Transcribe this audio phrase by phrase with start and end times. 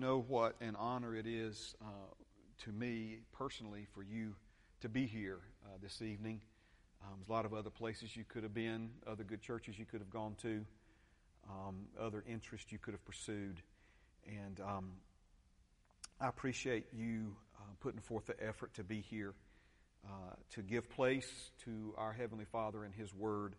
[0.00, 1.86] know what an honor it is uh,
[2.56, 4.32] to me personally for you
[4.80, 6.40] to be here uh, this evening.
[7.02, 9.84] Um, there's a lot of other places you could have been, other good churches you
[9.84, 10.64] could have gone to,
[11.50, 13.60] um, other interests you could have pursued.
[14.24, 14.92] And um,
[16.20, 19.34] I appreciate you uh, putting forth the effort to be here,
[20.06, 23.56] uh, to give place to our Heavenly Father and His Word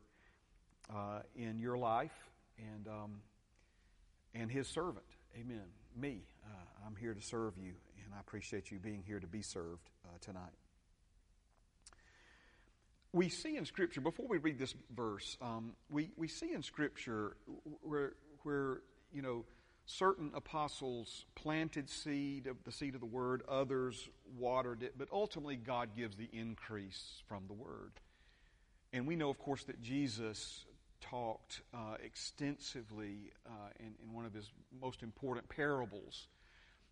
[0.90, 2.16] uh, in your life
[2.58, 3.16] and, um,
[4.34, 5.04] and His servant.
[5.38, 6.22] Amen me.
[6.46, 7.74] Uh, I'm here to serve you,
[8.04, 10.54] and I appreciate you being here to be served uh, tonight.
[13.12, 17.36] We see in Scripture, before we read this verse, um, we, we see in Scripture
[17.82, 19.46] where, where, you know,
[19.86, 25.56] certain apostles planted seed of the seed of the word, others watered it, but ultimately
[25.56, 27.92] God gives the increase from the word.
[28.94, 30.66] And we know, of course, that Jesus
[31.02, 36.28] talked uh, extensively uh, in, in one of his most important parables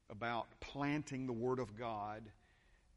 [0.09, 2.23] about planting the Word of God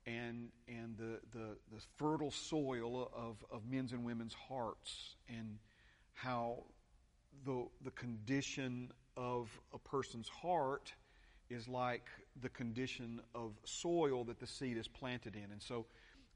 [0.06, 5.58] and, and the, the, the fertile soil of, of men's and women's hearts and
[6.14, 6.64] how
[7.44, 10.92] the, the condition of a person's heart
[11.48, 12.08] is like
[12.40, 15.50] the condition of soil that the seed is planted in.
[15.50, 15.86] And so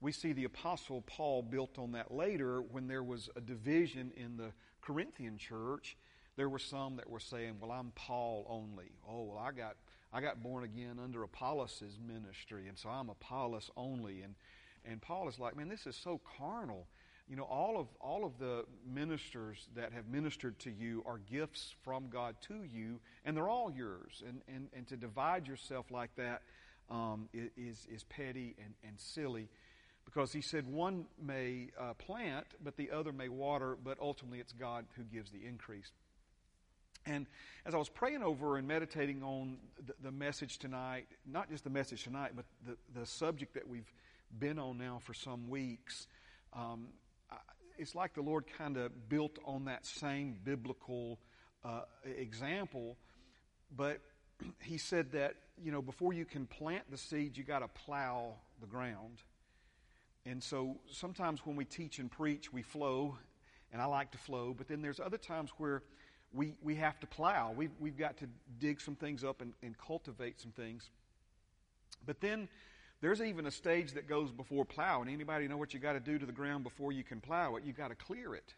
[0.01, 4.37] we see the Apostle Paul built on that later when there was a division in
[4.37, 4.51] the
[4.81, 5.97] Corinthian church.
[6.35, 8.91] There were some that were saying, Well, I'm Paul only.
[9.09, 9.77] Oh, well, I got,
[10.11, 14.21] I got born again under Apollos' ministry, and so I'm Apollos only.
[14.21, 14.35] And,
[14.83, 16.87] and Paul is like, Man, this is so carnal.
[17.27, 21.73] You know, all of, all of the ministers that have ministered to you are gifts
[21.83, 24.21] from God to you, and they're all yours.
[24.27, 26.43] And, and, and to divide yourself like that
[26.91, 29.49] um, is, is petty and, and silly
[30.05, 34.53] because he said one may uh, plant, but the other may water, but ultimately it's
[34.53, 35.91] God who gives the increase.
[37.05, 37.27] And
[37.65, 41.69] as I was praying over and meditating on the, the message tonight, not just the
[41.69, 43.91] message tonight, but the, the subject that we've
[44.39, 46.07] been on now for some weeks,
[46.53, 46.87] um,
[47.29, 47.37] I,
[47.77, 51.19] it's like the Lord kind of built on that same biblical
[51.63, 51.81] uh,
[52.17, 52.97] example,
[53.75, 53.99] but
[54.61, 58.33] he said that, you know, before you can plant the seed, you got to plow
[58.61, 59.21] the ground.
[60.25, 63.17] And so sometimes when we teach and preach, we flow,
[63.71, 65.83] and I like to flow, but then there's other times where
[66.33, 67.53] we, we have to plow.
[67.55, 68.27] We've, we've got to
[68.59, 70.89] dig some things up and, and cultivate some things.
[72.05, 72.47] But then
[73.01, 75.01] there's even a stage that goes before plow.
[75.01, 77.55] And Anybody know what you got to do to the ground before you can plow
[77.55, 77.63] it?
[77.63, 78.53] You got to clear it.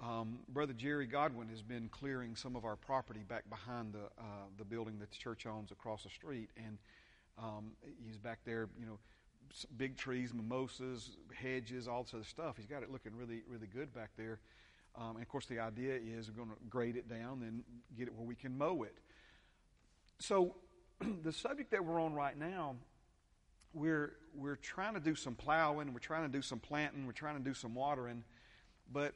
[0.00, 4.46] Um, Brother Jerry Godwin has been clearing some of our property back behind the uh,
[4.56, 6.78] the building that the church owns across the street, and
[7.36, 7.72] um,
[8.06, 8.98] he's back there, you know,
[9.76, 12.56] big trees, mimosas, hedges, all this other stuff.
[12.56, 14.40] He's got it looking really, really good back there.
[14.96, 17.62] Um, and of course, the idea is we're going to grade it down and
[17.96, 18.96] get it where we can mow it.
[20.18, 20.56] So,
[21.22, 22.76] the subject that we're on right now,
[23.72, 27.36] we're we're trying to do some plowing, we're trying to do some planting, we're trying
[27.36, 28.24] to do some watering,
[28.92, 29.14] but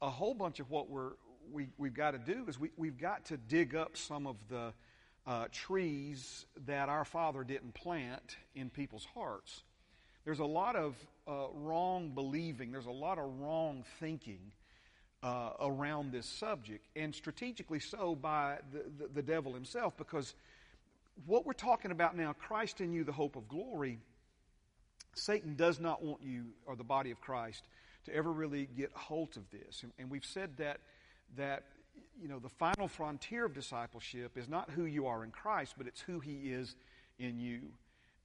[0.00, 1.12] a whole bunch of what we're
[1.50, 4.72] we, we've got to do is we, we've got to dig up some of the
[5.28, 9.62] uh, trees that our Father didn't plant in people's hearts.
[10.24, 10.96] There's a lot of
[11.28, 14.40] uh, wrong believing, there's a lot of wrong thinking
[15.22, 20.34] uh, around this subject, and strategically so by the, the, the devil himself, because
[21.26, 23.98] what we're talking about now, Christ in you, the hope of glory,
[25.14, 27.64] Satan does not want you, or the body of Christ,
[28.06, 29.82] to ever really get hold of this.
[29.82, 30.80] And, and we've said that,
[31.36, 31.64] that
[32.20, 35.86] you know, the final frontier of discipleship is not who you are in Christ, but
[35.86, 36.76] it's who He is
[37.18, 37.60] in you.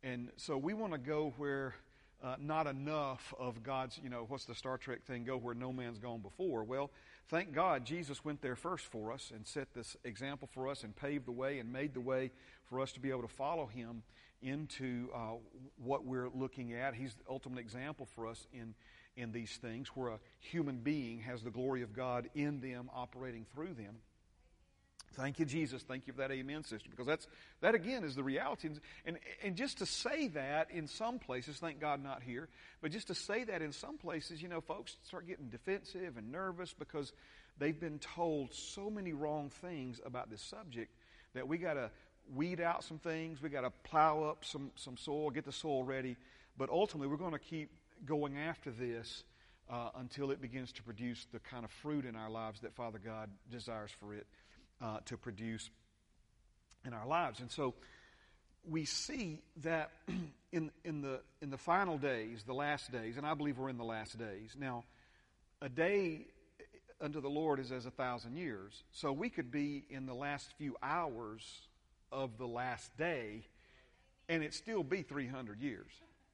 [0.03, 1.75] And so we want to go where
[2.23, 5.73] uh, not enough of God's, you know, what's the Star Trek thing, go where no
[5.73, 6.63] man's gone before.
[6.63, 6.89] Well,
[7.27, 10.95] thank God Jesus went there first for us and set this example for us and
[10.95, 12.31] paved the way and made the way
[12.63, 14.03] for us to be able to follow Him
[14.41, 15.33] into uh,
[15.83, 16.95] what we're looking at.
[16.95, 18.73] He's the ultimate example for us in
[19.15, 23.45] in these things where a human being has the glory of God in them, operating
[23.53, 23.97] through them.
[25.15, 25.83] Thank you, Jesus.
[25.83, 27.27] Thank you for that amen, sister, because that's
[27.61, 28.69] that again is the reality.
[29.05, 32.49] And and just to say that in some places, thank God not here,
[32.81, 36.31] but just to say that in some places, you know, folks start getting defensive and
[36.31, 37.13] nervous because
[37.59, 40.91] they've been told so many wrong things about this subject
[41.35, 41.91] that we got to
[42.33, 45.83] weed out some things, we got to plow up some some soil, get the soil
[45.83, 46.17] ready,
[46.57, 47.69] but ultimately we're going to keep
[48.05, 49.23] going after this
[49.69, 52.99] uh, until it begins to produce the kind of fruit in our lives that Father
[53.03, 54.27] God desires for it
[54.81, 55.69] uh, to produce
[56.85, 57.39] in our lives.
[57.39, 57.73] And so
[58.69, 59.91] we see that
[60.51, 63.77] in, in, the, in the final days, the last days, and I believe we're in
[63.77, 64.55] the last days.
[64.59, 64.83] Now,
[65.61, 66.27] a day
[67.01, 68.83] unto the Lord is as a thousand years.
[68.91, 71.43] So we could be in the last few hours
[72.11, 73.43] of the last day,
[74.29, 75.87] and it still be 300 years.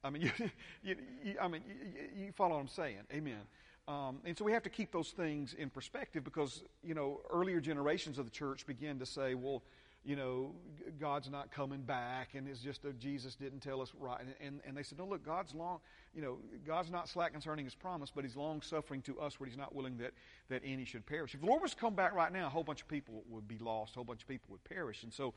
[0.04, 0.50] I mean, you,
[0.84, 3.00] you, you I mean, you, you, follow what I'm saying?
[3.14, 3.42] Amen.
[3.88, 7.60] Um, and so we have to keep those things in perspective because you know earlier
[7.60, 9.64] generations of the church began to say, well,
[10.06, 10.54] you know,
[11.00, 14.22] God's not coming back, and it's just that Jesus didn't tell us right.
[14.22, 15.80] And, and, and they said, no, look, God's long,
[16.16, 19.48] you know, God's not slack concerning His promise, but He's long suffering to us, where
[19.48, 20.14] He's not willing that
[20.50, 21.34] that any should perish.
[21.34, 23.48] If the Lord was to come back right now, a whole bunch of people would
[23.48, 25.34] be lost, a whole bunch of people would perish, and so.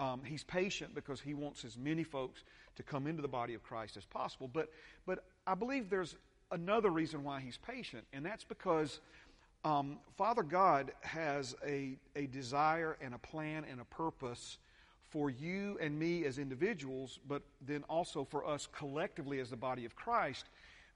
[0.00, 2.42] Um, he's patient because he wants as many folks
[2.76, 4.48] to come into the body of Christ as possible.
[4.52, 4.70] But,
[5.06, 6.16] but I believe there's
[6.50, 9.00] another reason why he's patient, and that's because
[9.62, 14.56] um, Father God has a, a desire and a plan and a purpose
[15.10, 19.84] for you and me as individuals, but then also for us collectively as the body
[19.84, 20.46] of Christ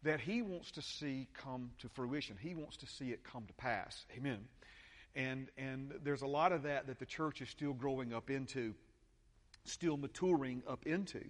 [0.02, 2.36] that He wants to see come to fruition.
[2.40, 4.06] He wants to see it come to pass.
[4.16, 4.38] Amen.
[5.16, 8.74] And, and there's a lot of that that the church is still growing up into,
[9.64, 11.22] still maturing up into.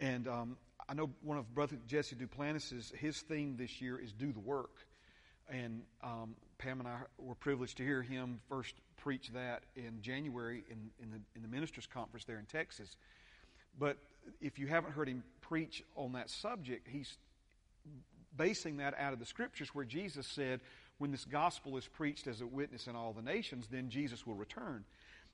[0.00, 0.56] And um,
[0.88, 4.86] I know one of Brother Jesse Duplantis' his theme this year is do the work.
[5.48, 10.62] And um, Pam and I were privileged to hear him first preach that in January
[10.70, 12.96] in, in, the, in the ministers' conference there in Texas.
[13.78, 13.96] But
[14.40, 17.16] if you haven't heard him preach on that subject, he's
[18.36, 20.60] basing that out of the scriptures where Jesus said,
[20.98, 24.34] when this gospel is preached as a witness in all the nations, then Jesus will
[24.34, 24.84] return.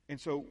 [0.09, 0.47] And so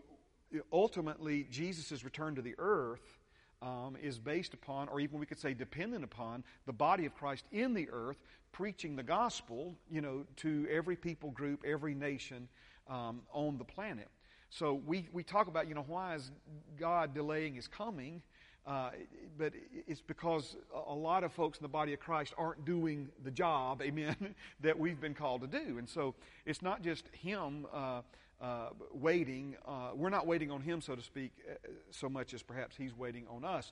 [0.71, 3.17] ultimately, Jesus' return to the earth
[3.61, 7.45] um, is based upon, or even we could say dependent upon, the body of Christ
[7.51, 8.17] in the earth
[8.51, 12.47] preaching the gospel, you know, to every people group, every nation
[12.87, 14.07] um, on the planet.
[14.49, 16.31] So we, we talk about, you know, why is
[16.79, 18.21] God delaying his coming?
[18.65, 18.91] Uh,
[19.37, 19.53] but
[19.87, 20.55] it's because
[20.87, 24.77] a lot of folks in the body of Christ aren't doing the job, amen, that
[24.77, 25.77] we've been called to do.
[25.77, 26.15] And so
[26.45, 28.01] it's not just Him uh,
[28.41, 29.55] uh, waiting.
[29.65, 31.53] Uh, we're not waiting on Him, so to speak, uh,
[31.91, 33.71] so much as perhaps He's waiting on us.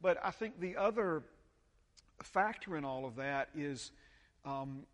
[0.00, 1.22] But I think the other
[2.22, 3.90] factor in all of that is,
[4.44, 4.84] um,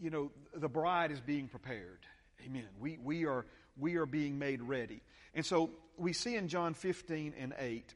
[0.00, 2.00] you know, the bride is being prepared.
[2.44, 2.66] Amen.
[2.78, 3.46] We, we, are,
[3.78, 5.02] we are being made ready.
[5.34, 7.94] And so we see in John 15 and 8,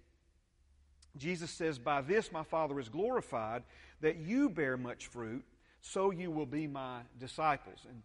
[1.17, 3.62] Jesus says, By this my Father is glorified,
[4.00, 5.44] that you bear much fruit,
[5.81, 7.79] so you will be my disciples.
[7.88, 8.03] And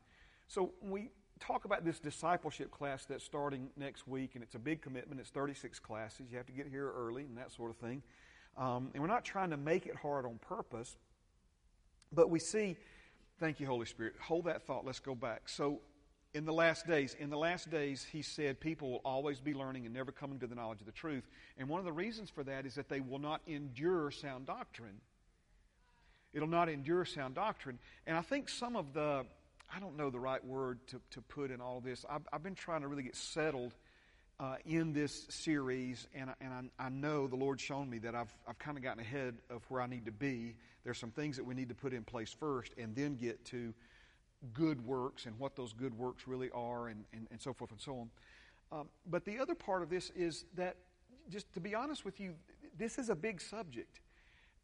[0.47, 4.81] so we talk about this discipleship class that's starting next week, and it's a big
[4.81, 5.19] commitment.
[5.19, 6.27] It's 36 classes.
[6.29, 8.03] You have to get here early and that sort of thing.
[8.57, 10.97] Um, and we're not trying to make it hard on purpose,
[12.11, 12.75] but we see,
[13.39, 14.15] thank you, Holy Spirit.
[14.21, 14.85] Hold that thought.
[14.85, 15.47] Let's go back.
[15.47, 15.79] So,
[16.33, 19.85] in the last days, in the last days, he said people will always be learning
[19.85, 21.27] and never coming to the knowledge of the truth.
[21.57, 25.01] And one of the reasons for that is that they will not endure sound doctrine.
[26.31, 27.79] It'll not endure sound doctrine.
[28.05, 29.25] And I think some of the
[29.73, 32.05] I don't know the right word to, to put in all this.
[32.09, 33.75] I've, I've been trying to really get settled
[34.39, 38.33] uh, in this series, and, and I, I, know the Lord's shown me that I've,
[38.47, 40.55] I've kind of gotten ahead of where I need to be.
[40.85, 43.73] There's some things that we need to put in place first, and then get to
[44.53, 47.81] good works and what those good works really are, and, and, and so forth and
[47.81, 48.79] so on.
[48.79, 50.77] Um, but the other part of this is that,
[51.29, 52.33] just to be honest with you,
[52.77, 53.99] this is a big subject.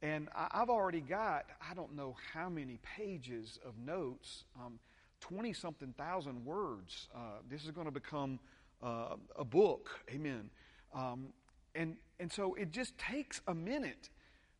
[0.02, 4.46] And I, have already got, I don't know how many pages of notes.
[4.60, 4.80] Um,
[5.22, 7.08] 20 something thousand words.
[7.14, 8.40] Uh, this is going to become
[8.84, 9.90] uh, a book.
[10.10, 10.50] Amen.
[10.94, 11.30] Um,
[11.74, 14.10] and, and so it just takes a minute.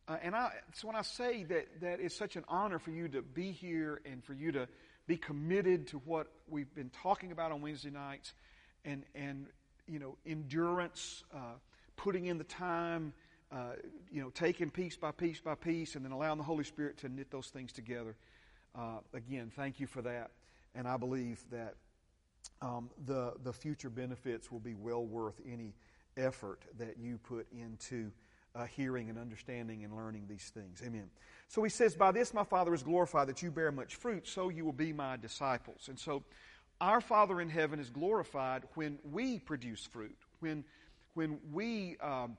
[0.08, 3.08] Uh, and I, so when I say that, that it's such an honor for you
[3.08, 4.68] to be here and for you to
[5.06, 8.34] be committed to what we've been talking about on Wednesday nights
[8.84, 9.46] and, and
[9.86, 11.54] you know, endurance, uh,
[11.96, 13.12] putting in the time,
[13.52, 13.72] uh,
[14.10, 17.08] you know, taking piece by piece by piece, and then allowing the Holy Spirit to
[17.08, 18.16] knit those things together.
[18.74, 20.30] Uh, again, thank you for that
[20.76, 21.74] and I believe that
[22.62, 25.74] um, the, the future benefits will be well worth any
[26.16, 28.10] effort that you put into
[28.54, 30.82] uh, hearing and understanding and learning these things.
[30.84, 31.10] Amen.
[31.48, 34.48] So he says, By this my Father is glorified, that you bear much fruit, so
[34.48, 35.88] you will be my disciples.
[35.88, 36.24] And so
[36.80, 40.64] our Father in heaven is glorified when we produce fruit, when,
[41.14, 42.36] when we um,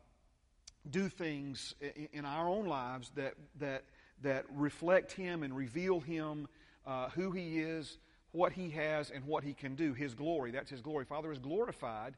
[0.90, 3.84] do things in, in, our own lives that, that,
[4.22, 6.48] that reflect Him and reveal Him,
[6.86, 7.98] uh, who He is,
[8.32, 10.52] what he has and what he can do, his glory.
[10.52, 11.06] That's his glory.
[11.06, 12.16] Father is glorified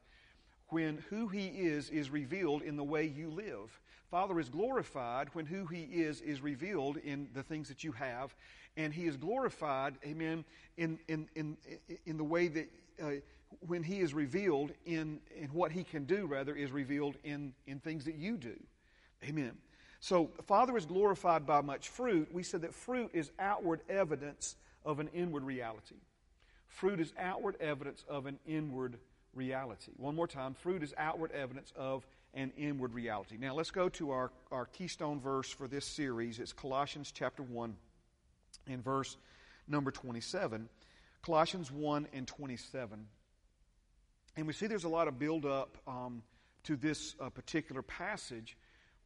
[0.70, 3.80] when who he is is revealed in the way you live.
[4.12, 8.34] Father is glorified when who he is is revealed in the things that you have.
[8.78, 10.46] And he is glorified, amen,
[10.78, 11.58] in, in, in,
[12.06, 12.70] in the way that
[13.02, 13.12] uh,
[13.68, 17.80] when he is revealed in, in what he can do, rather, is revealed in, in
[17.80, 18.56] things that you do.
[19.24, 19.52] Amen.
[20.00, 22.30] So, Father is glorified by much fruit.
[22.32, 25.96] We said that fruit is outward evidence of an inward reality.
[26.68, 28.98] Fruit is outward evidence of an inward
[29.34, 29.92] reality.
[29.98, 33.38] One more time fruit is outward evidence of an inward reality.
[33.38, 36.40] Now let's go to our, our keystone verse for this series.
[36.40, 37.76] It's Colossians chapter 1
[38.68, 39.18] and verse
[39.68, 40.70] number 27.
[41.24, 43.06] Colossians 1 and 27.
[44.38, 46.22] And we see there's a lot of build up um,
[46.64, 48.58] to this uh, particular passage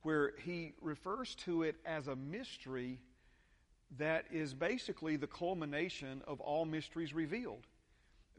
[0.02, 3.00] where he refers to it as a mystery
[3.98, 7.66] that is basically the culmination of all mysteries revealed.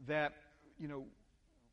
[0.07, 0.33] That,
[0.79, 1.05] you know,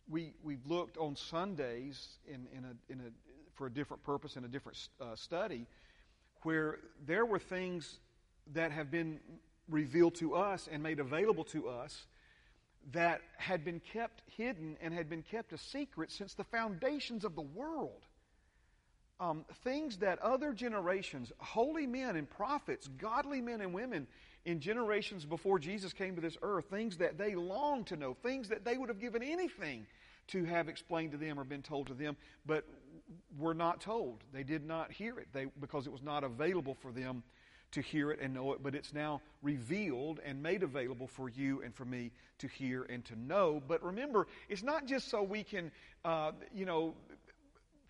[0.08, 3.10] we, we've looked on Sundays in, in a, in a,
[3.54, 5.66] for a different purpose in a different uh, study
[6.42, 7.98] where there were things
[8.52, 9.20] that have been
[9.68, 12.06] revealed to us and made available to us
[12.92, 17.36] that had been kept hidden and had been kept a secret since the foundations of
[17.36, 18.06] the world.
[19.20, 24.06] Um, things that other generations, holy men and prophets, godly men and women
[24.44, 28.48] in generations before Jesus came to this earth, things that they longed to know, things
[28.48, 29.86] that they would have given anything
[30.28, 32.16] to have explained to them or been told to them,
[32.46, 32.64] but
[33.38, 34.24] were not told.
[34.32, 37.22] They did not hear it they, because it was not available for them
[37.72, 41.62] to hear it and know it, but it's now revealed and made available for you
[41.62, 43.62] and for me to hear and to know.
[43.66, 45.70] But remember, it's not just so we can,
[46.04, 46.94] uh, you know,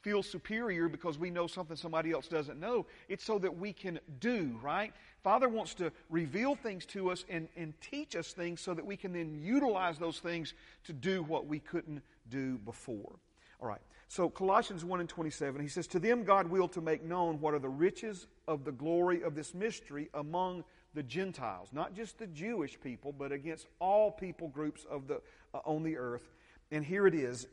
[0.02, 2.86] feel superior because we know something somebody else doesn't know.
[3.08, 4.92] It's so that we can do, right?
[5.22, 8.96] Father wants to reveal things to us and, and teach us things so that we
[8.96, 10.54] can then utilize those things
[10.84, 13.18] to do what we couldn't do before.
[13.60, 13.80] All right.
[14.08, 17.54] So Colossians 1 and 27, he says, To them God willed to make known what
[17.54, 22.26] are the riches of the glory of this mystery among the Gentiles, not just the
[22.26, 25.22] Jewish people, but against all people groups of the,
[25.54, 26.34] uh, on the earth.
[26.70, 27.46] And here it is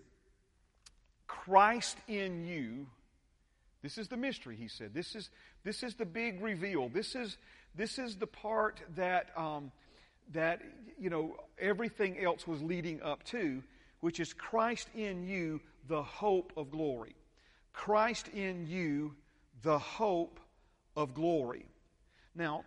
[1.45, 2.87] Christ in you.
[3.81, 4.93] This is the mystery, he said.
[4.93, 5.29] This is,
[5.63, 6.89] this is the big reveal.
[6.89, 7.37] This is,
[7.75, 9.71] this is the part that, um,
[10.33, 10.61] that,
[10.99, 13.63] you know, everything else was leading up to,
[14.01, 17.15] which is Christ in you, the hope of glory.
[17.71, 19.15] Christ in you,
[19.61, 20.41] the hope
[20.97, 21.65] of glory.
[22.35, 22.65] Now,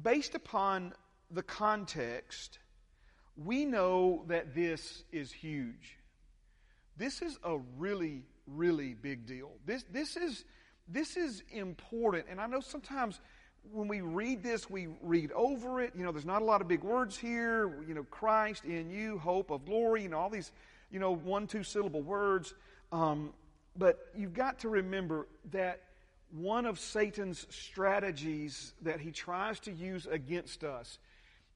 [0.00, 0.92] based upon
[1.30, 2.58] the context,
[3.36, 5.96] we know that this is huge.
[6.96, 9.52] This is a really, really big deal.
[9.66, 10.44] This, this, is,
[10.88, 12.26] this is important.
[12.28, 13.20] And I know sometimes
[13.70, 15.92] when we read this, we read over it.
[15.96, 17.82] You know, there's not a lot of big words here.
[17.86, 20.52] You know, Christ in you, hope of glory, you know, all these,
[20.90, 22.54] you know, one, two syllable words.
[22.90, 23.32] Um,
[23.76, 25.80] but you've got to remember that
[26.30, 30.98] one of Satan's strategies that he tries to use against us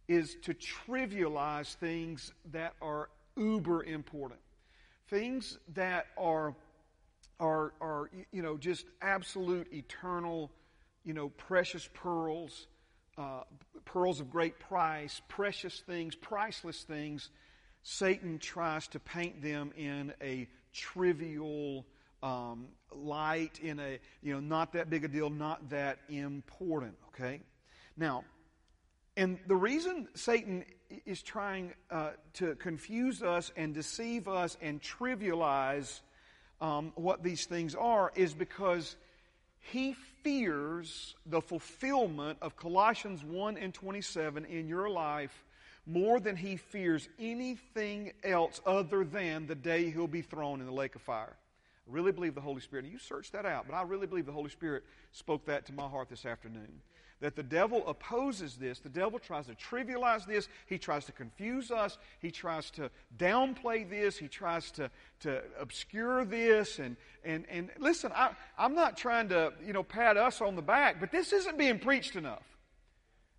[0.07, 4.41] is to trivialize things that are uber important.
[5.09, 6.55] Things that are,
[7.39, 10.51] are, are you know, just absolute, eternal,
[11.05, 12.67] you know, precious pearls,
[13.17, 13.43] uh,
[13.85, 17.31] pearls of great price, precious things, priceless things.
[17.83, 21.87] Satan tries to paint them in a trivial,
[22.23, 27.41] um, light, in a, you know, not that big a deal, not that important, okay?
[27.97, 28.25] Now,
[29.17, 30.65] and the reason Satan
[31.05, 36.01] is trying uh, to confuse us and deceive us and trivialize
[36.61, 38.97] um, what these things are is because
[39.59, 45.45] he fears the fulfillment of Colossians 1 and 27 in your life
[45.87, 50.73] more than he fears anything else other than the day he'll be thrown in the
[50.73, 51.37] lake of fire.
[51.89, 54.27] I really believe the Holy Spirit, and you search that out, but I really believe
[54.27, 56.81] the Holy Spirit spoke that to my heart this afternoon.
[57.21, 58.81] That the devil opposes this.
[58.81, 60.49] The devil tries to trivialize this.
[60.67, 61.97] He tries to confuse us.
[62.21, 64.19] He tries to downplay this.
[64.19, 66.79] He tries to, to obscure this.
[66.79, 70.63] And, and, and listen, I, I'm not trying to, you know, pat us on the
[70.63, 72.45] back, but this isn't being preached enough.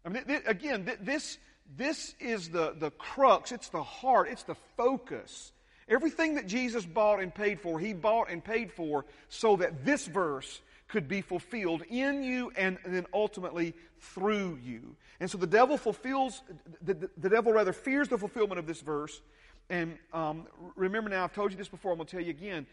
[0.03, 1.37] I mean, th- th- again, th- this,
[1.75, 5.51] this is the, the crux, it's the heart, it's the focus.
[5.89, 10.05] Everything that Jesus bought and paid for, he bought and paid for so that this
[10.05, 14.95] verse could be fulfilled in you and then ultimately through you.
[15.19, 16.43] And so the devil fulfills,
[16.81, 19.21] the, the, the devil rather fears the fulfillment of this verse.
[19.69, 22.65] And um, remember now, I've told you this before, I'm going to tell you again.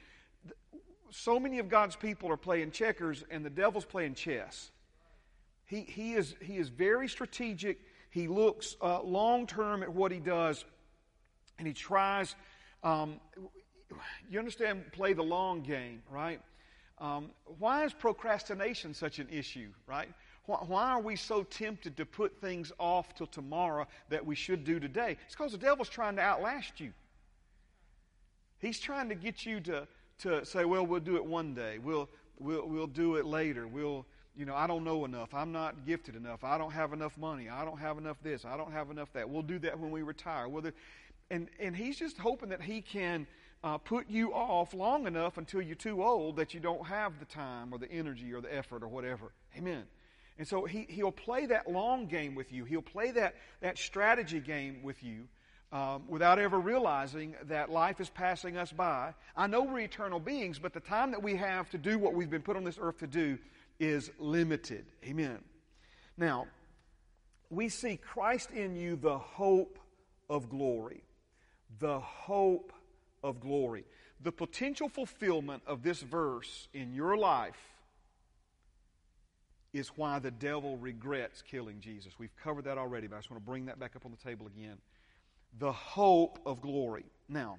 [1.10, 4.70] So many of God's people are playing checkers, and the devil's playing chess.
[5.66, 7.80] He, he, is, he is very strategic
[8.14, 10.64] he looks uh, long term at what he does,
[11.58, 12.36] and he tries.
[12.84, 13.18] Um,
[14.30, 14.84] you understand?
[14.92, 16.40] Play the long game, right?
[16.98, 20.08] Um, why is procrastination such an issue, right?
[20.46, 24.64] Why, why are we so tempted to put things off till tomorrow that we should
[24.64, 25.16] do today?
[25.26, 26.92] It's because the devil's trying to outlast you.
[28.58, 29.86] He's trying to get you to,
[30.20, 31.78] to say, well, we'll do it one day.
[31.78, 32.08] We'll,
[32.38, 33.66] we'll, we'll do it later.
[33.66, 35.34] We'll, you know, I don't know enough.
[35.34, 36.44] I'm not gifted enough.
[36.44, 37.48] I don't have enough money.
[37.48, 38.44] I don't have enough this.
[38.44, 39.28] I don't have enough that.
[39.28, 40.48] We'll do that when we retire.
[40.48, 40.64] Well,
[41.30, 43.26] and, and he's just hoping that he can
[43.64, 47.24] uh, put you off long enough until you're too old that you don't have the
[47.24, 49.32] time or the energy or the effort or whatever.
[49.56, 49.84] Amen.
[50.38, 52.64] And so he, he'll play that long game with you.
[52.66, 55.28] He'll play that, that strategy game with you
[55.72, 59.14] um, without ever realizing that life is passing us by.
[59.34, 62.30] I know we're eternal beings, but the time that we have to do what we've
[62.30, 63.38] been put on this earth to do
[63.80, 64.84] is limited.
[65.06, 65.38] Amen.
[66.18, 66.48] Now,
[67.48, 69.78] we see Christ in you, the hope
[70.28, 71.02] of glory.
[71.78, 72.73] The hope
[73.24, 73.84] of glory.
[74.20, 77.58] The potential fulfillment of this verse in your life
[79.72, 82.12] is why the devil regrets killing Jesus.
[82.18, 84.28] We've covered that already, but I just want to bring that back up on the
[84.28, 84.76] table again.
[85.58, 87.04] The hope of glory.
[87.28, 87.58] Now,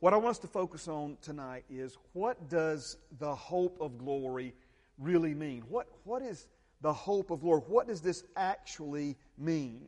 [0.00, 4.54] what I want us to focus on tonight is what does the hope of glory
[4.98, 5.62] really mean?
[5.68, 6.46] What, what is
[6.82, 7.62] the hope of glory?
[7.66, 9.86] What does this actually mean?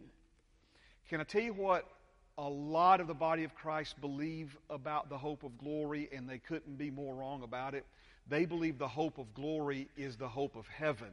[1.09, 1.87] Can I tell you what
[2.43, 6.39] a lot of the body of Christ believe about the hope of glory, and they
[6.39, 7.87] couldn't be more wrong about it.
[8.29, 11.11] They believe the hope of glory is the hope of heaven.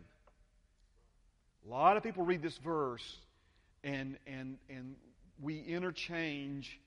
[1.67, 3.17] A lot of people read this verse,
[3.83, 4.95] and, and, and
[5.39, 6.79] we interchange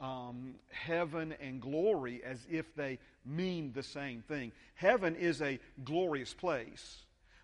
[0.00, 4.52] um, heaven and glory as if they mean the same thing.
[4.76, 6.98] Heaven is a glorious place,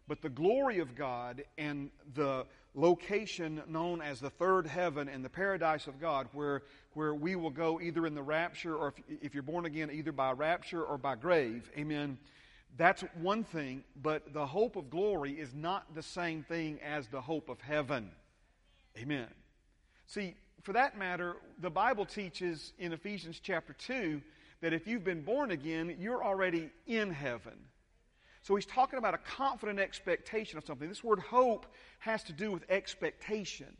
[0.06, 5.28] but the glory of God and the location known as the third heaven and the
[5.28, 6.62] paradise of God, where,
[6.92, 10.12] where we will go either in the rapture or if, if you're born again, either
[10.12, 11.70] by rapture or by grave.
[11.78, 12.18] Amen.
[12.76, 17.20] That's one thing, but the hope of glory is not the same thing as the
[17.20, 18.10] hope of heaven.
[18.98, 19.28] Amen.
[20.06, 24.20] See, for that matter, the Bible teaches in Ephesians chapter 2
[24.60, 27.54] that if you've been born again, you're already in heaven.
[28.44, 30.86] So he's talking about a confident expectation of something.
[30.86, 31.64] This word hope
[32.00, 33.74] has to do with expectation.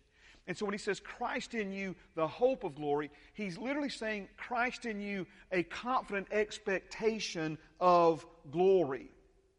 [0.46, 4.26] And so when he says Christ in you, the hope of glory, he's literally saying
[4.38, 9.10] Christ in you, a confident expectation of glory.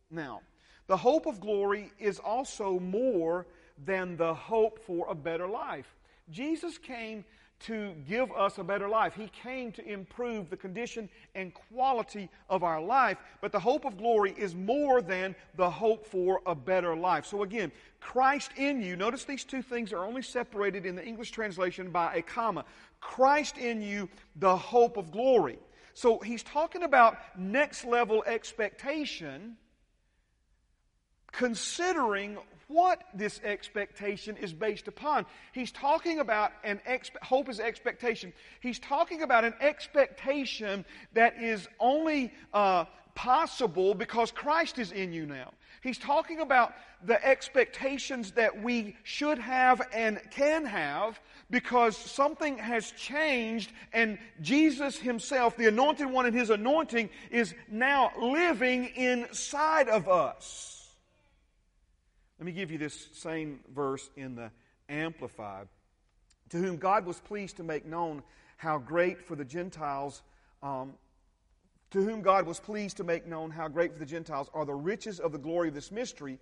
[0.09, 0.41] Now,
[0.87, 3.45] the hope of glory is also more
[3.85, 5.95] than the hope for a better life.
[6.31, 7.25] Jesus came
[7.61, 9.13] to give us a better life.
[9.15, 13.17] He came to improve the condition and quality of our life.
[13.41, 17.25] But the hope of glory is more than the hope for a better life.
[17.25, 21.31] So again, Christ in you, notice these two things are only separated in the English
[21.31, 22.65] translation by a comma.
[22.99, 25.57] Christ in you, the hope of glory.
[25.93, 29.55] So he's talking about next level expectation
[31.31, 35.25] considering what this expectation is based upon.
[35.53, 38.33] He's talking about an expe- hope is expectation.
[38.59, 45.25] He's talking about an expectation that is only uh, possible because Christ is in you
[45.25, 45.51] now.
[45.81, 46.73] He's talking about
[47.03, 51.19] the expectations that we should have and can have
[51.51, 58.11] because something has changed and Jesus Himself, the Anointed One and His anointing, is now
[58.19, 60.74] living inside of us.
[62.39, 64.51] Let me give you this same verse in the
[64.89, 65.67] Amplified.
[66.49, 68.21] To whom God was pleased to make known
[68.57, 70.21] how great for the Gentiles,
[70.61, 70.93] um,
[71.91, 74.73] to whom God was pleased to make known how great for the Gentiles are the
[74.73, 76.39] riches of the glory of this mystery,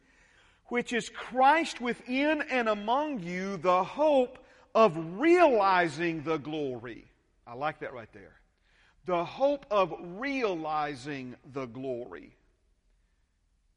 [0.67, 4.39] which is Christ within and among you, the hope
[4.75, 7.05] of realizing the glory.
[7.45, 8.39] I like that right there.
[9.05, 12.35] The hope of realizing the glory.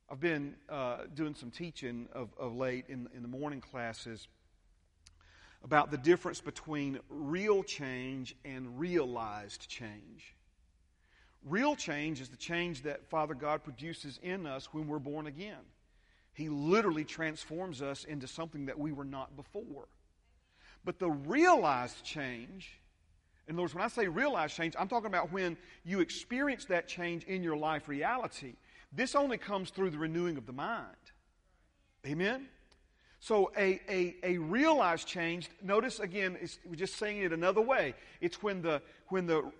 [0.09, 4.29] I've been uh, doing some teaching of, of late in, in the morning classes
[5.65, 10.37] about the difference between real change and realized change.
[11.45, 15.65] Real change is the change that Father God produces in us when we're born again.
[16.35, 19.89] He literally transforms us into something that we were not before.
[20.85, 22.79] But the realized change,
[23.49, 26.87] in other words, when I say realized change, I'm talking about when you experience that
[26.87, 28.55] change in your life reality
[28.93, 30.97] this only comes through the renewing of the mind.
[32.07, 32.49] Amen?
[33.21, 37.95] So, a, a, a realized change, notice again, we're just saying it another way.
[38.21, 39.51] It's when the, when the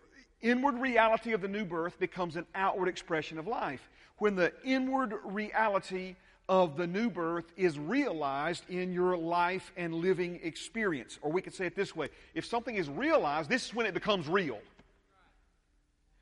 [0.41, 3.89] inward reality of the new birth becomes an outward expression of life.
[4.19, 6.17] When the inward reality
[6.49, 11.19] of the new birth is realized in your life and living experience.
[11.23, 13.95] Or we could say it this way if something is realized, this is when it
[13.95, 14.59] becomes real.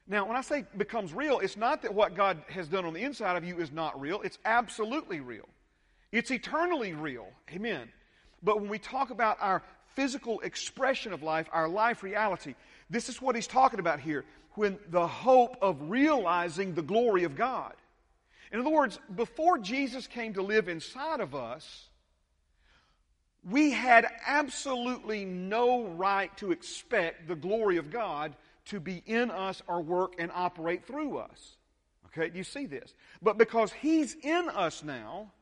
[0.06, 3.02] Now, when I say becomes real, it's not that what God has done on the
[3.02, 4.20] inside of you is not real.
[4.20, 5.48] It's absolutely real.
[6.12, 7.26] It's eternally real.
[7.52, 7.88] Amen.
[8.42, 9.62] But when we talk about our
[9.94, 12.54] physical expression of life, our life reality,
[12.90, 17.34] this is what he's talking about here when the hope of realizing the glory of
[17.34, 17.72] God.
[18.52, 21.88] In other words, before Jesus came to live inside of us,
[23.48, 29.62] we had absolutely no right to expect the glory of God to be in us
[29.66, 31.56] or work and operate through us.
[32.06, 32.94] Okay, you see this?
[33.22, 35.32] But because He's in us now,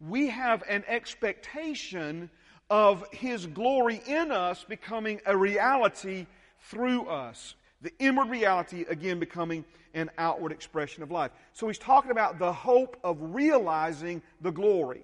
[0.00, 2.30] we have an expectation
[2.70, 6.26] of His glory in us becoming a reality
[6.60, 7.54] through us.
[7.80, 11.30] The inward reality, again, becoming an outward expression of life.
[11.52, 15.02] So he's talking about the hope of realizing the glory.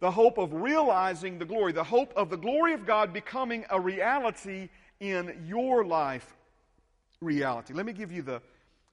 [0.00, 1.72] The hope of realizing the glory.
[1.72, 4.68] The hope of the glory of God becoming a reality
[5.00, 6.34] in your life
[7.22, 7.72] reality.
[7.72, 8.42] Let me give you the,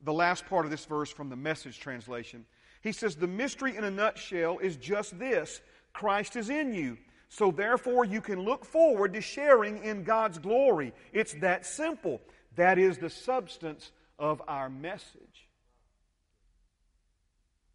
[0.03, 2.45] the last part of this verse from the message translation.
[2.81, 5.61] He says, The mystery in a nutshell is just this
[5.93, 6.97] Christ is in you.
[7.29, 10.93] So therefore, you can look forward to sharing in God's glory.
[11.13, 12.21] It's that simple.
[12.55, 15.47] That is the substance of our message.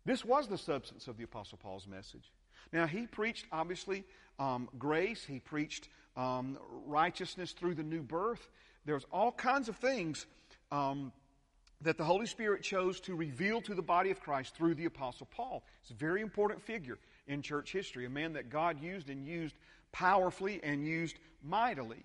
[0.05, 2.33] This was the substance of the Apostle Paul's message.
[2.73, 4.05] Now, he preached, obviously,
[4.39, 5.25] um, grace.
[5.25, 8.49] He preached um, righteousness through the new birth.
[8.85, 10.27] There's all kinds of things
[10.71, 11.13] um,
[11.81, 15.29] that the Holy Spirit chose to reveal to the body of Christ through the Apostle
[15.31, 15.65] Paul.
[15.83, 19.55] It's a very important figure in church history, a man that God used and used
[19.93, 22.05] powerfully and used mightily.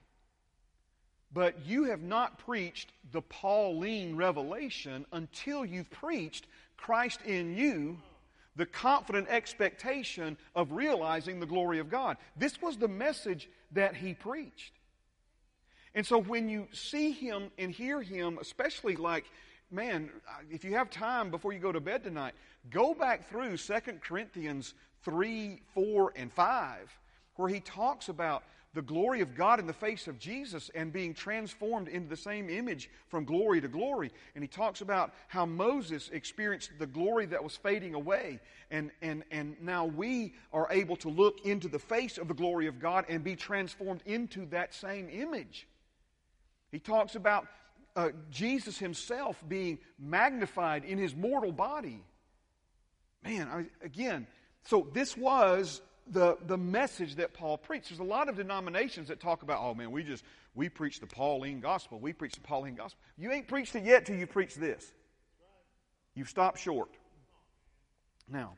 [1.31, 7.99] But you have not preached the Pauline revelation until you've preached Christ in you,
[8.55, 12.17] the confident expectation of realizing the glory of God.
[12.35, 14.73] This was the message that he preached.
[15.95, 19.25] And so when you see him and hear him, especially like,
[19.71, 20.09] man,
[20.49, 22.33] if you have time before you go to bed tonight,
[22.69, 24.73] go back through 2 Corinthians
[25.03, 26.99] 3, 4, and 5,
[27.35, 31.13] where he talks about the glory of God in the face of Jesus and being
[31.13, 34.11] transformed into the same image from glory to glory.
[34.35, 38.39] And he talks about how Moses experienced the glory that was fading away.
[38.69, 42.67] And, and, and now we are able to look into the face of the glory
[42.67, 45.67] of God and be transformed into that same image.
[46.71, 47.47] He talks about
[47.95, 52.03] uh, Jesus himself being magnified in his mortal body.
[53.23, 54.27] Man, I, again,
[54.63, 57.89] so this was the, the message that Paul preached.
[57.89, 60.23] There's a lot of denominations that talk about, oh man, we just,
[60.55, 61.99] we preach the Pauline gospel.
[61.99, 62.99] We preach the Pauline gospel.
[63.17, 64.93] You ain't preached it yet till you preach this.
[66.15, 66.89] You've stopped short.
[68.27, 68.55] Now,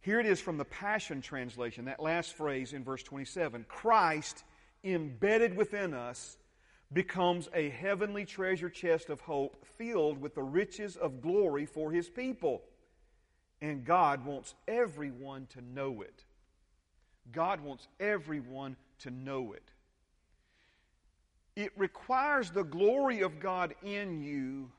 [0.00, 3.66] here it is from the Passion Translation, that last phrase in verse 27.
[3.68, 4.44] Christ,
[4.82, 6.36] embedded within us,
[6.92, 12.08] becomes a heavenly treasure chest of hope filled with the riches of glory for his
[12.08, 12.62] people.
[13.60, 16.24] And God wants everyone to know it.
[17.30, 19.70] God wants everyone to know it.
[21.54, 24.70] It requires the glory of God in you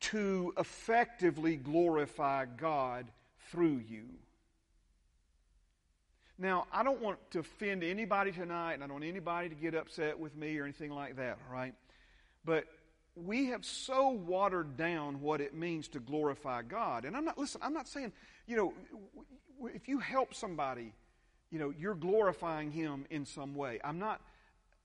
[0.00, 3.06] to effectively glorify God
[3.50, 4.04] through you.
[6.38, 9.74] Now, I don't want to offend anybody tonight, and I don't want anybody to get
[9.74, 11.74] upset with me or anything like that, all right?
[12.44, 12.64] But
[13.14, 17.04] we have so watered down what it means to glorify God.
[17.04, 18.12] And I'm not, listen, I'm not saying,
[18.46, 18.74] you know,
[19.72, 20.92] if you help somebody,
[21.52, 23.78] you know, you're glorifying Him in some way.
[23.84, 24.20] I'm not,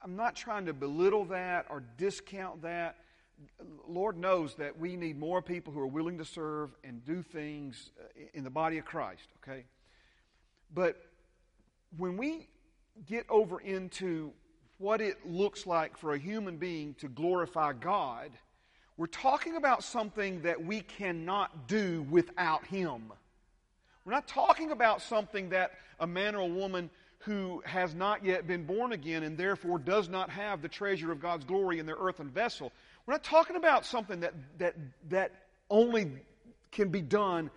[0.03, 2.97] I'm not trying to belittle that or discount that.
[3.87, 7.89] Lord knows that we need more people who are willing to serve and do things
[7.99, 9.63] uh, in the body of Christ, okay?
[10.71, 11.01] But
[11.97, 12.47] when we
[13.07, 14.31] get over into
[14.77, 18.31] what it looks like for a human being to glorify God,
[18.97, 23.11] we're talking about something that we cannot do without Him.
[24.05, 28.47] We're not talking about something that a man or a woman who has not yet
[28.47, 31.97] been born again and therefore does not have the treasure of God's glory in their
[31.97, 32.71] earthen vessel.
[33.05, 34.75] We're not talking about something that, that,
[35.09, 35.31] that
[35.69, 36.11] only
[36.71, 37.51] can be done.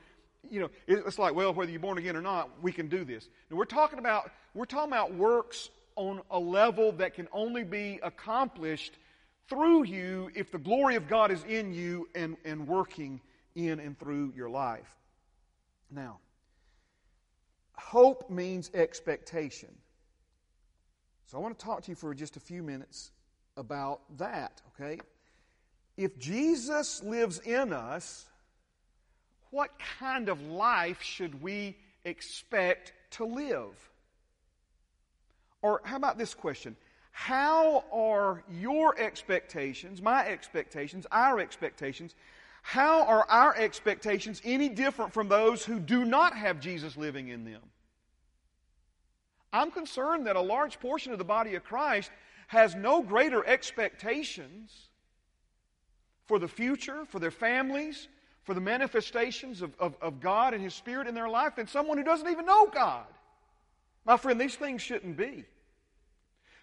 [0.50, 3.28] You know, it's like, well, whether you're born again or not, we can do this.
[3.48, 8.00] And we're talking about, we're talking about works on a level that can only be
[8.02, 8.98] accomplished
[9.48, 13.20] through you if the glory of God is in you and, and working
[13.54, 14.88] in and through your life.
[15.90, 16.18] Now,
[17.74, 19.68] hope means expectation.
[21.26, 23.10] So I want to talk to you for just a few minutes
[23.56, 25.00] about that, okay?
[25.96, 28.26] If Jesus lives in us,
[29.52, 33.90] what kind of life should we expect to live?
[35.60, 36.74] Or how about this question?
[37.12, 42.14] How are your expectations, my expectations, our expectations,
[42.62, 47.44] how are our expectations any different from those who do not have Jesus living in
[47.44, 47.60] them?
[49.52, 52.10] I'm concerned that a large portion of the body of Christ
[52.46, 54.88] has no greater expectations
[56.24, 58.08] for the future, for their families,
[58.44, 61.98] for the manifestations of, of, of, God and His Spirit in their life than someone
[61.98, 63.06] who doesn't even know God.
[64.04, 65.44] My friend, these things shouldn't be.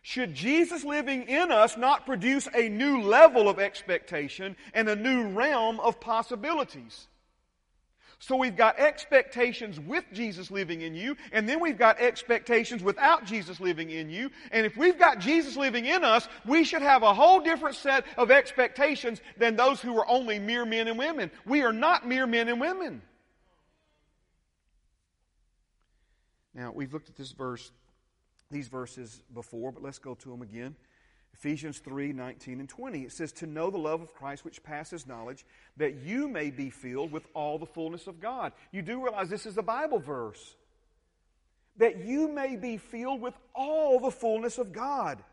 [0.02, 5.30] Should Jesus living in us not produce a new level of expectation and a new
[5.30, 7.09] realm of possibilities?
[8.22, 13.24] So we've got expectations with Jesus living in you, and then we've got expectations without
[13.26, 14.30] Jesus living in you.
[14.52, 18.06] And if we've got Jesus living in us, we should have a whole different set
[18.18, 21.32] of expectations than those who are only mere men and women.
[21.46, 23.02] We are not mere men and women.
[26.54, 27.72] Now, we've looked at this verse,
[28.52, 30.76] these verses before, but let's go to them again.
[31.34, 33.04] Ephesians 3 19 and 20.
[33.04, 35.46] It says, To know the love of Christ which passes knowledge,
[35.78, 38.52] that you may be filled with all the fullness of God.
[38.72, 40.56] You do realize this is a Bible verse.
[41.78, 45.24] That you may be filled with all the fullness of God.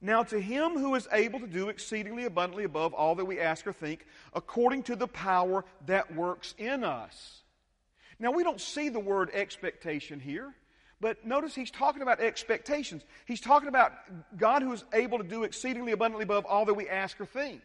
[0.00, 3.66] Now, to him who is able to do exceedingly abundantly above all that we ask
[3.66, 4.04] or think,
[4.34, 7.42] according to the power that works in us.
[8.18, 10.54] Now, we don't see the word expectation here.
[11.00, 13.02] But notice he's talking about expectations.
[13.26, 13.92] He's talking about
[14.36, 17.62] God who is able to do exceedingly abundantly above all that we ask or think.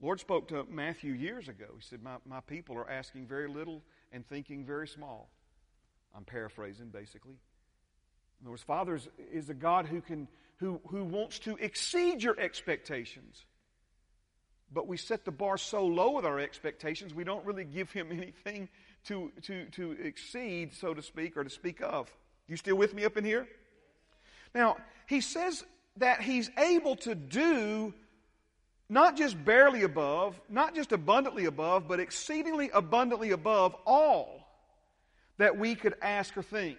[0.00, 1.66] Lord spoke to Matthew years ago.
[1.76, 5.30] He said, My, my people are asking very little and thinking very small.
[6.14, 7.36] I'm paraphrasing, basically.
[8.40, 12.22] In other words, Father is, is a God who, can, who, who wants to exceed
[12.22, 13.44] your expectations.
[14.72, 18.08] But we set the bar so low with our expectations, we don't really give Him
[18.12, 18.68] anything
[19.06, 22.10] to, to, to exceed, so to speak, or to speak of.
[22.48, 23.46] You still with me up in here?
[24.54, 25.64] Now, he says
[25.96, 27.94] that he's able to do
[28.88, 34.46] not just barely above, not just abundantly above, but exceedingly abundantly above all
[35.38, 36.78] that we could ask or think.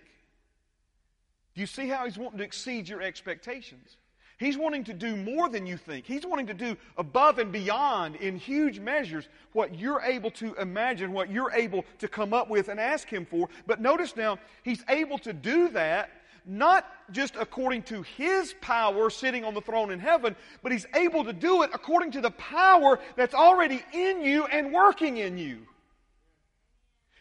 [1.56, 3.98] Do you see how he's wanting to exceed your expectations?
[4.38, 6.06] He's wanting to do more than you think.
[6.06, 11.14] He's wanting to do above and beyond in huge measures what you're able to imagine,
[11.14, 13.48] what you're able to come up with and ask Him for.
[13.66, 16.10] But notice now, He's able to do that
[16.46, 21.24] not just according to His power sitting on the throne in heaven, but He's able
[21.24, 25.60] to do it according to the power that's already in you and working in you.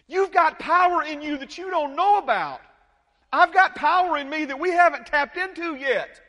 [0.09, 2.61] You've got power in you that you don't know about.
[3.33, 6.21] I've got power in me that we haven't tapped into yet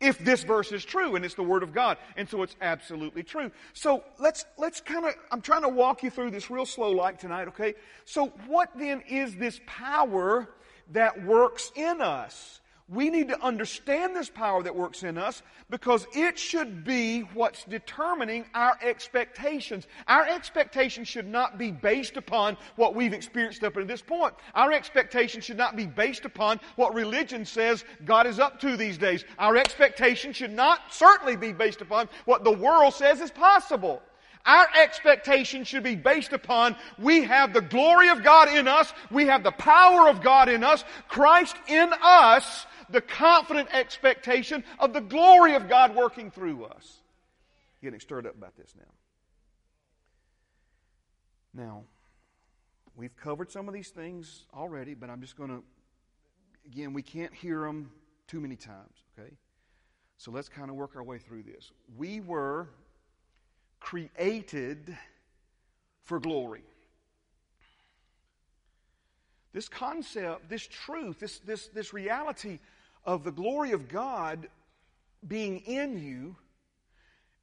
[0.00, 1.98] if this verse is true and it's the word of God.
[2.16, 3.50] And so it's absolutely true.
[3.72, 7.18] So let's, let's kind of, I'm trying to walk you through this real slow like
[7.18, 7.74] tonight, okay?
[8.04, 10.48] So what then is this power
[10.92, 12.60] that works in us?
[12.90, 17.64] We need to understand this power that works in us because it should be what's
[17.64, 19.86] determining our expectations.
[20.06, 24.32] Our expectations should not be based upon what we've experienced up to this point.
[24.54, 28.96] Our expectations should not be based upon what religion says God is up to these
[28.96, 29.26] days.
[29.38, 34.00] Our expectations should not certainly be based upon what the world says is possible.
[34.46, 39.26] Our expectation should be based upon we have the glory of God in us, we
[39.26, 45.00] have the power of God in us, Christ in us, the confident expectation of the
[45.00, 46.98] glory of God working through us.
[47.82, 48.92] Getting stirred up about this now.
[51.54, 51.82] Now,
[52.96, 55.62] we've covered some of these things already, but I'm just going to,
[56.66, 57.90] again, we can't hear them
[58.26, 59.32] too many times, okay?
[60.18, 61.70] So let's kind of work our way through this.
[61.96, 62.68] We were
[63.80, 64.96] created
[66.02, 66.62] for glory.
[69.52, 72.58] This concept, this truth, this, this, this reality
[73.04, 74.48] of the glory of God
[75.26, 76.36] being in you,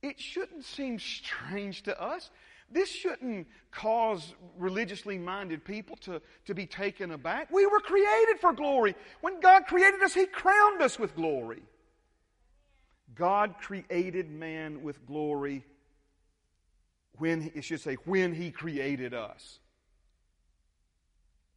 [0.02, 2.30] it shouldn't seem strange to us.
[2.70, 7.52] This shouldn't cause religiously minded people to, to be taken aback.
[7.52, 8.96] We were created for glory.
[9.22, 11.64] When God created us, He crowned us with glory.
[13.16, 15.64] God created man with glory
[17.18, 19.60] when, it should say, when He created us.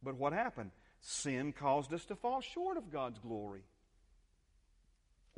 [0.03, 0.71] But what happened?
[1.01, 3.63] Sin caused us to fall short of God's glory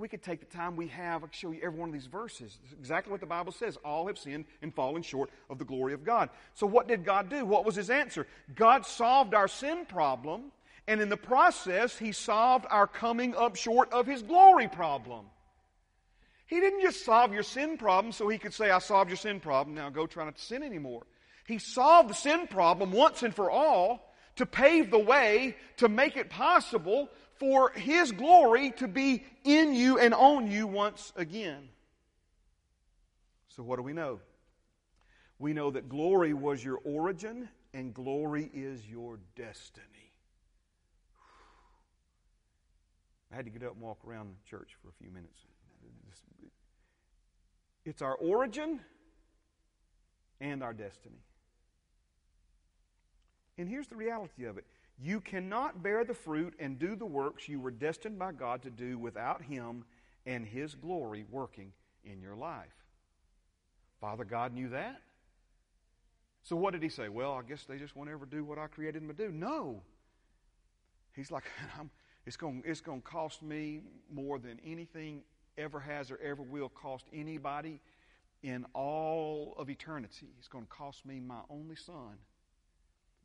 [0.02, 2.08] we could take the time we have, I could show you every one of these
[2.08, 2.58] verses.
[2.78, 3.78] exactly what the Bible says.
[3.86, 6.30] All have sinned and fallen short of the glory of God.
[6.56, 7.46] So, what did God do?
[7.46, 8.28] What was his answer?
[8.56, 10.52] God solved our sin problem,
[10.88, 15.28] and in the process, he solved our coming up short of his glory problem.
[16.48, 19.40] He didn't just solve your sin problem so he could say, I solved your sin
[19.40, 21.04] problem, now go try not to sin anymore.
[21.48, 26.18] He solved the sin problem once and for all to pave the way to make
[26.18, 31.70] it possible for His glory to be in you and on you once again.
[33.50, 34.20] So, what do we know?
[35.40, 39.88] We know that glory was your origin and glory is your destiny.
[43.32, 45.40] I had to get up and walk around the church for a few minutes.
[47.86, 48.80] It's our origin
[50.40, 51.24] and our destiny.
[53.58, 54.66] And here's the reality of it
[55.00, 58.70] You cannot bear the fruit and do the works you were destined by God to
[58.70, 59.86] do without Him
[60.26, 61.72] and His glory working
[62.04, 62.74] in your life.
[64.00, 65.02] Father God knew that.
[66.44, 67.10] So what did He say?
[67.10, 69.32] Well, I guess they just won't ever do what I created them to do.
[69.32, 69.82] No.
[71.16, 71.44] He's like,
[72.26, 75.22] it's going it's to cost me more than anything
[75.58, 77.80] ever has or ever will cost anybody
[78.44, 80.30] in all of eternity.
[80.40, 82.18] It's going to cost me my only son,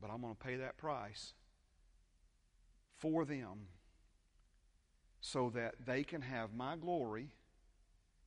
[0.01, 1.33] but I'm going to pay that price
[2.99, 3.69] for them
[5.21, 7.29] so that they can have my glory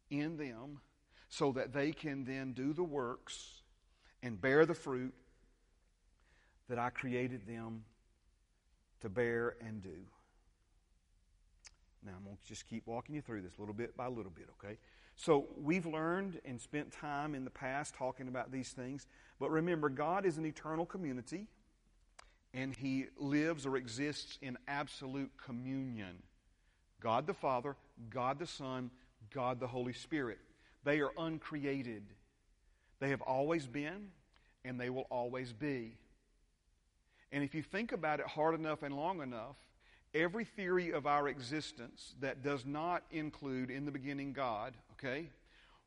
[0.10, 0.80] in them,
[1.30, 3.62] so that they can then do the works
[4.22, 5.14] and bear the fruit
[6.68, 7.84] that I created them
[9.02, 10.06] to bear and do.
[12.06, 14.50] Now, I'm going to just keep walking you through this little bit by little bit,
[14.64, 14.78] okay?
[15.16, 19.08] So, we've learned and spent time in the past talking about these things,
[19.40, 21.48] but remember, God is an eternal community,
[22.54, 26.22] and He lives or exists in absolute communion.
[27.00, 27.76] God the Father,
[28.10, 28.92] God the Son,
[29.32, 30.40] God the Holy Spirit.
[30.84, 32.04] They are uncreated.
[33.00, 34.10] They have always been,
[34.66, 35.98] and they will always be.
[37.32, 39.56] And if you think about it hard enough and long enough,
[40.14, 45.30] every theory of our existence that does not include in the beginning God, okay,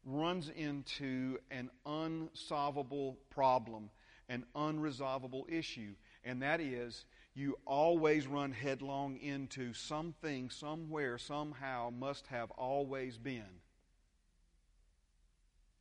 [0.05, 3.91] runs into an unsolvable problem,
[4.29, 5.95] an unresolvable issue.
[6.25, 7.05] And that is,
[7.35, 13.61] you always run headlong into something, somewhere, somehow, must have always been.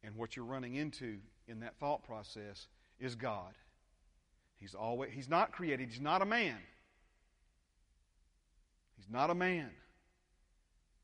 [0.04, 2.68] And what you're running into in that thought process
[3.00, 3.54] is God.
[4.60, 6.58] He's always he's not created, he's not a man.
[8.98, 9.72] He's not a man.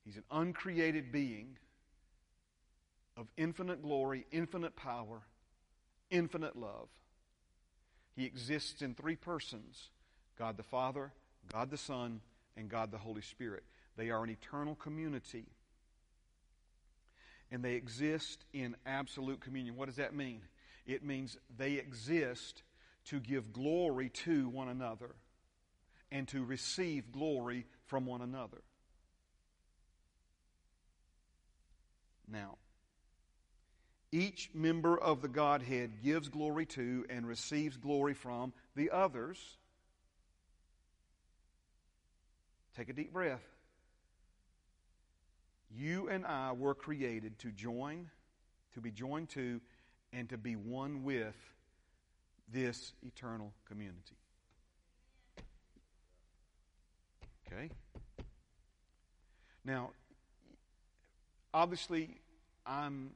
[0.06, 1.58] He's an uncreated being
[3.18, 5.22] of infinite glory, infinite power,
[6.12, 6.88] infinite love.
[8.18, 9.92] He exists in three persons
[10.38, 11.14] God the Father,
[11.54, 12.20] God the Son,
[12.58, 13.64] and God the Holy Spirit.
[13.96, 15.46] They are an eternal community.
[17.52, 19.76] And they exist in absolute communion.
[19.76, 20.42] What does that mean?
[20.86, 22.64] It means they exist
[23.06, 25.16] to give glory to one another
[26.12, 28.62] and to receive glory from one another.
[32.30, 32.58] Now,
[34.12, 39.58] each member of the Godhead gives glory to and receives glory from the others.
[42.76, 43.44] Take a deep breath.
[45.70, 48.10] You and I were created to join,
[48.74, 49.60] to be joined to,
[50.14, 51.36] and to be one with
[52.52, 54.16] this eternal community.
[57.46, 57.70] Okay?
[59.66, 59.92] Now,
[61.54, 62.22] obviously,
[62.66, 63.12] I'm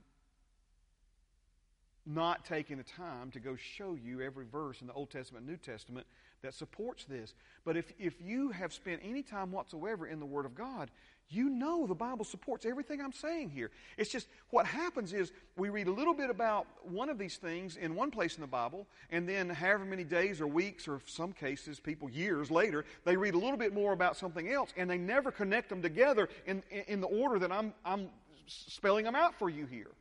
[2.06, 5.52] not taking the time to go show you every verse in the Old Testament and
[5.52, 6.08] New Testament
[6.42, 7.34] that supports this.
[7.64, 10.90] But if, if you have spent any time whatsoever in the Word of God,
[11.30, 13.72] you know the Bible supports everything I'm saying here.
[13.98, 17.78] It's just what happens is we read a little bit about one of these things
[17.78, 21.32] in one place in the Bible, and then however many days or weeks, or some
[21.32, 24.98] cases, people years later, they read a little bit more about something else, and they
[24.98, 28.10] never connect them together in, in the order that I'm, I'm
[28.48, 29.92] spelling them out for you here.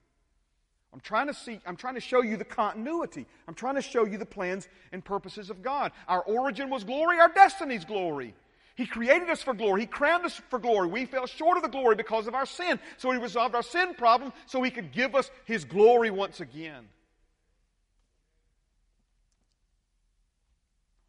[0.92, 3.26] I'm trying to see, I'm trying to show you the continuity.
[3.46, 5.92] I'm trying to show you the plans and purposes of God.
[6.08, 8.34] Our origin was glory, our destiny's glory.
[8.74, 9.82] He created us for glory.
[9.82, 10.88] He crowned us for glory.
[10.88, 12.80] We fell short of the glory because of our sin.
[12.96, 16.88] So He resolved our sin problem so He could give us His glory once again.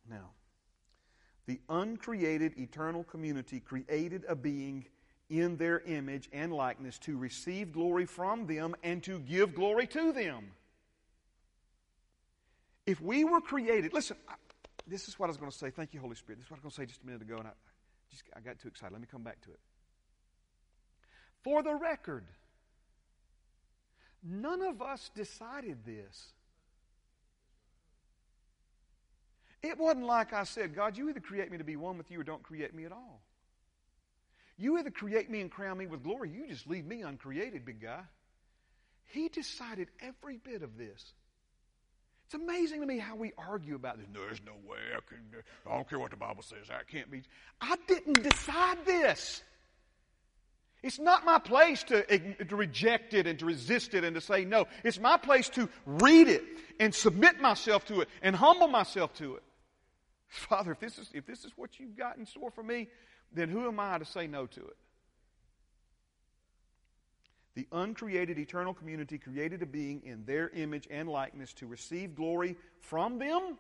[0.10, 0.32] Now,
[1.48, 4.86] the uncreated eternal community created a being
[5.32, 10.12] in their image and likeness to receive glory from them and to give glory to
[10.12, 10.52] them.
[12.86, 14.18] If we were created, listen,
[14.86, 15.70] this is what I was going to say.
[15.70, 16.40] Thank you, Holy Spirit.
[16.40, 17.52] This is what I was going to say just a minute ago, and I,
[18.10, 18.92] just, I got too excited.
[18.92, 19.60] Let me come back to it.
[21.44, 22.26] For the record,
[24.22, 26.34] none of us decided this.
[29.64, 32.20] It wasn't like I said, God, you either create me to be one with you
[32.20, 33.22] or don't create me at all.
[34.62, 37.82] You either create me and crown me with glory, you just leave me uncreated, big
[37.82, 38.02] guy.
[39.06, 41.14] He decided every bit of this.
[42.26, 44.06] It's amazing to me how we argue about this.
[44.14, 45.18] There's no way I can.
[45.66, 46.70] I don't care what the Bible says.
[46.70, 47.24] I can't be.
[47.60, 49.42] I didn't decide this.
[50.84, 52.04] It's not my place to,
[52.46, 54.68] to reject it and to resist it and to say no.
[54.84, 56.44] It's my place to read it
[56.80, 59.44] and submit myself to it and humble myself to it.
[60.28, 62.88] Father, if this is, if this is what you've got in store for me,
[63.34, 64.78] then who am I to say no to it?
[67.56, 72.56] The uncreated eternal community created a being in their image and likeness to receive glory
[72.80, 73.58] from them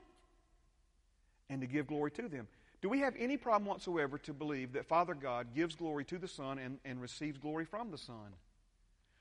[1.49, 2.47] and to give glory to them.
[2.81, 6.27] Do we have any problem whatsoever to believe that Father God gives glory to the
[6.27, 8.33] Son and, and receives glory from the Son?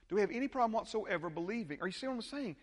[0.08, 1.78] Do we have any problem whatsoever believing?
[1.80, 2.56] Are you seeing what I'm saying?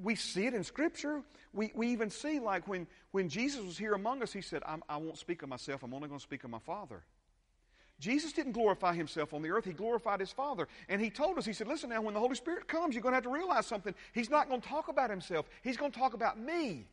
[0.00, 1.22] We see it in Scripture.
[1.52, 4.96] We, we even see, like when, when Jesus was here among us, he said, I
[4.96, 7.02] won't speak of myself, I'm only going to speak of my Father.
[7.98, 10.68] Jesus didn't glorify himself on the earth, he glorified his Father.
[10.88, 13.12] And he told us, he said, Listen now, when the Holy Spirit comes, you're going
[13.12, 13.94] to have to realize something.
[14.12, 16.86] He's not going to talk about himself, he's going to talk about me.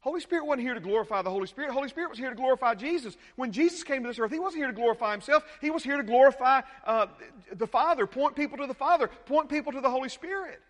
[0.00, 1.72] Holy Spirit wasn't here to glorify the Holy Spirit.
[1.72, 3.16] Holy Spirit was here to glorify Jesus.
[3.34, 5.42] When Jesus came to this earth, He wasn't here to glorify Himself.
[5.60, 7.06] He was here to glorify uh,
[7.52, 10.62] the Father, point people to the Father, point people to the Holy Spirit.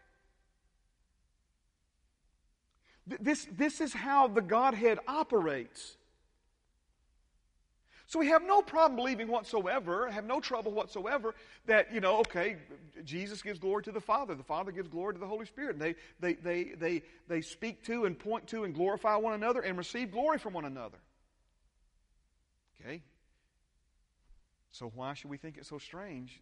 [3.07, 5.99] This, this is how the Godhead operates.
[8.09, 11.35] So we have no problem believing whatsoever, have no trouble whatsoever
[11.67, 12.57] that, you know, okay,
[13.05, 15.79] Jesus gives glory to the Father, the Father gives glory to the Holy Spirit.
[15.79, 19.77] They, they, they, they, they speak to and point to and glorify one another and
[19.77, 20.99] receive glory from one another.
[22.81, 23.03] Okay?
[24.71, 26.41] So why should we think it so strange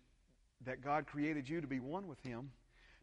[0.67, 2.51] that God created you to be one with Him,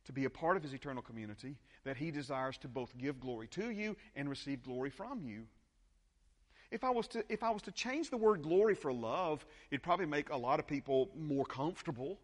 [0.05, 3.47] to be a part of His eternal community, that He desires to both give glory
[3.47, 5.47] to you and receive glory from you?
[6.71, 9.83] If I was to, if I was to change the word glory for love, it'd
[9.83, 12.17] probably make a lot of people more comfortable.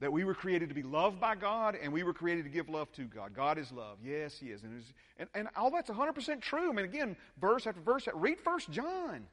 [0.00, 2.68] That we were created to be loved by God and we were created to give
[2.68, 3.34] love to God.
[3.34, 3.98] God is love.
[4.02, 4.62] Yes, He is.
[4.62, 4.82] And,
[5.18, 6.70] and, and all that's 100% true.
[6.70, 9.26] I mean, again, verse after verse, read First John.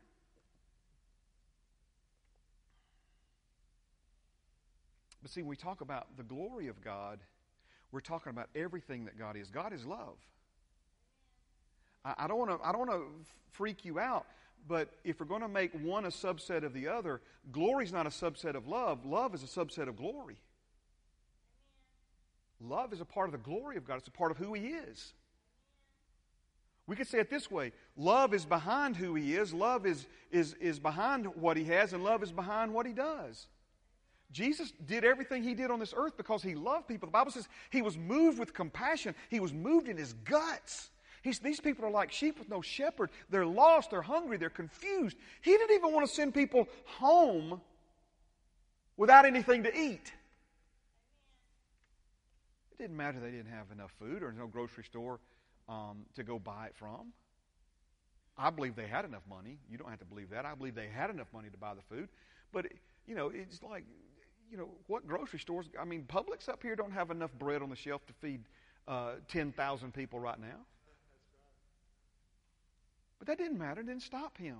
[5.21, 7.19] But see, when we talk about the glory of God,
[7.91, 9.49] we're talking about everything that God is.
[9.49, 10.17] God is love.
[12.17, 13.07] I don't want to I don't want to
[13.51, 14.25] freak you out,
[14.67, 18.05] but if we're going to make one a subset of the other, glory is not
[18.05, 19.05] a subset of love.
[19.05, 20.37] Love is a subset of glory.
[22.59, 23.97] Love is a part of the glory of God.
[23.97, 25.13] It's a part of who He is.
[26.87, 30.53] We could say it this way love is behind who He is, love is, is,
[30.55, 33.47] is behind what He has, and love is behind what He does.
[34.31, 37.07] Jesus did everything He did on this earth because He loved people.
[37.07, 40.89] The Bible says He was moved with compassion, He was moved in His guts.
[41.27, 43.09] He's, these people are like sheep with no shepherd.
[43.29, 45.17] They're lost, they're hungry, they're confused.
[45.41, 47.59] He didn't even want to send people home
[48.95, 50.13] without anything to eat.
[52.71, 55.19] It didn't matter they didn't have enough food or no grocery store
[55.67, 57.11] um, to go buy it from.
[58.37, 59.57] I believe they had enough money.
[59.69, 60.45] You don't have to believe that.
[60.45, 62.07] I believe they had enough money to buy the food.
[62.53, 62.67] But,
[63.05, 63.83] you know, it's like,
[64.49, 65.65] you know, what grocery stores?
[65.77, 68.45] I mean, Publix up here don't have enough bread on the shelf to feed
[68.87, 70.59] uh, 10,000 people right now.
[73.19, 74.57] But that didn't matter, it didn't stop him.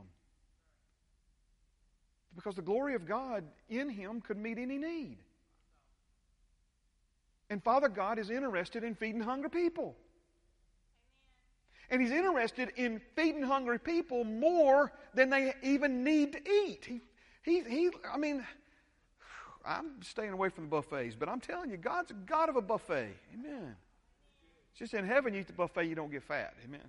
[2.36, 5.18] Because the glory of God in him could meet any need.
[7.50, 9.96] And Father God is interested in feeding hungry people.
[11.90, 16.86] And He's interested in feeding hungry people more than they even need to eat.
[16.86, 17.02] He,
[17.44, 18.46] he, he, I mean,
[19.66, 22.62] I'm staying away from the buffets, but I'm telling you, God's a God of a
[22.62, 23.16] buffet.
[23.34, 23.76] Amen.
[24.72, 26.54] It's just in heaven you eat the buffet, you don't get fat.
[26.66, 26.82] Amen.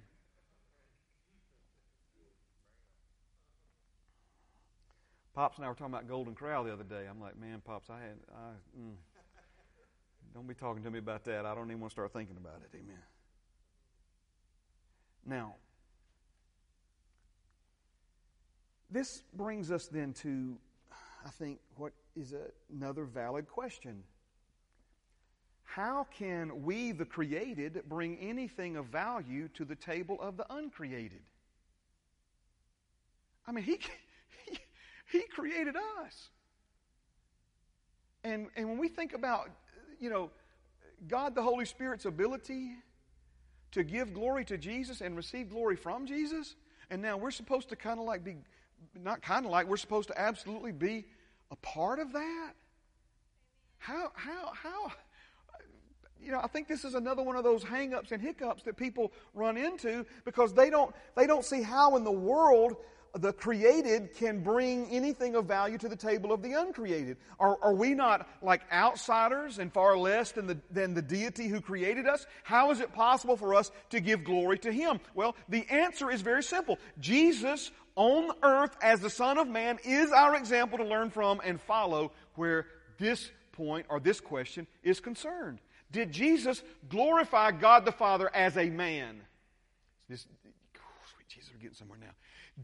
[5.38, 7.04] Pops and I were talking about Golden Corral the other day.
[7.08, 8.94] I'm like, man, Pops, I had, I, mm,
[10.34, 11.46] don't be talking to me about that.
[11.46, 12.76] I don't even want to start thinking about it.
[12.76, 12.98] Amen.
[15.24, 15.54] Now,
[18.90, 20.58] this brings us then to,
[21.24, 22.34] I think, what is
[22.76, 24.02] another valid question.
[25.62, 31.22] How can we, the created, bring anything of value to the table of the uncreated?
[33.46, 33.78] I mean, he,
[35.10, 36.30] he created us.
[38.24, 39.50] And, and when we think about,
[39.98, 40.30] you know,
[41.06, 42.72] God the Holy Spirit's ability
[43.72, 46.56] to give glory to Jesus and receive glory from Jesus,
[46.90, 48.36] and now we're supposed to kind of like be,
[49.00, 51.04] not kind of like, we're supposed to absolutely be
[51.50, 52.52] a part of that?
[53.78, 54.92] How, how, how?
[56.20, 59.12] You know, I think this is another one of those hang-ups and hiccups that people
[59.34, 62.76] run into because they don't, they don't see how in the world
[63.14, 67.16] the created can bring anything of value to the table of the uncreated?
[67.38, 71.60] Are, are we not like outsiders and far less than the, than the deity who
[71.60, 72.26] created us?
[72.42, 75.00] How is it possible for us to give glory to Him?
[75.14, 76.78] Well, the answer is very simple.
[77.00, 81.60] Jesus on earth as the Son of Man is our example to learn from and
[81.60, 82.66] follow where
[82.98, 85.58] this point or this question is concerned.
[85.90, 89.20] Did Jesus glorify God the Father as a man?
[90.08, 90.26] This,
[91.28, 92.12] Jesus, we're getting somewhere now.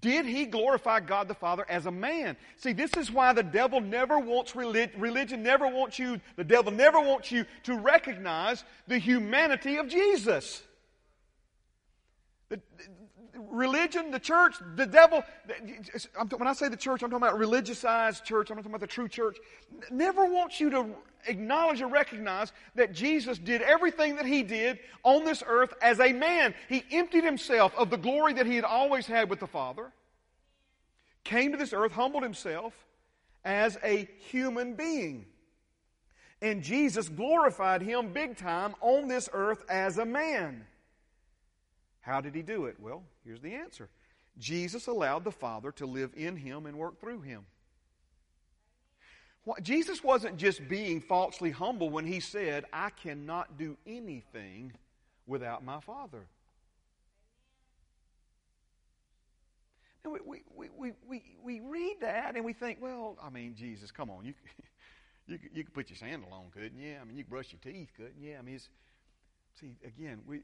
[0.01, 2.37] Did he glorify God the Father as a man?
[2.57, 6.73] See, this is why the devil never wants religion, religion never wants you, the devil
[6.73, 10.63] never wants you to recognize the humanity of Jesus.
[12.49, 12.61] The,
[13.37, 15.23] religion, the church, the devil,
[16.37, 18.87] when I say the church, I'm talking about religiousized church, I'm not talking about the
[18.87, 19.39] true church,
[19.91, 20.87] never wants you to
[21.27, 26.13] acknowledge or recognize that Jesus did everything that he did on this earth as a
[26.13, 26.55] man.
[26.69, 29.93] He emptied himself of the glory that he had always had with the Father,
[31.25, 32.75] came to this earth, humbled himself
[33.45, 35.27] as a human being.
[36.43, 40.67] And Jesus glorified him big time on this earth as a man.
[42.05, 42.77] How did he do it?
[42.79, 43.89] Well, here's the answer
[44.39, 47.47] Jesus allowed the Father to live in him and work through him.
[49.63, 54.73] Jesus wasn't just being falsely humble when he said, I cannot do anything
[55.27, 56.27] without my Father.
[60.05, 60.19] We,
[60.55, 64.25] we, we, we, we read that and we think, well, I mean, Jesus, come on.
[64.25, 64.35] You,
[65.27, 66.97] you, you could put your sandal on, couldn't you?
[67.01, 68.37] I mean, you could brush your teeth, couldn't you?
[68.39, 68.59] I mean,
[69.59, 70.41] see, again, we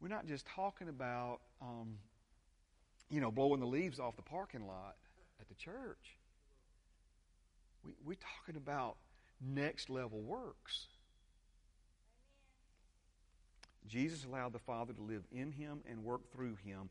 [0.00, 1.98] we're not just talking about, um,
[3.10, 4.96] you know, blowing the leaves off the parking lot
[5.40, 6.16] at the church.
[7.84, 8.96] We, we're talking about
[9.40, 10.86] next level works.
[13.86, 16.90] Jesus allowed the Father to live in him and work through him.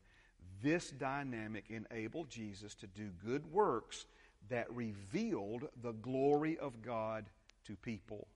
[0.62, 4.06] This dynamic enabled Jesus to do good works
[4.50, 7.26] that revealed the glory of God
[7.66, 8.26] to people.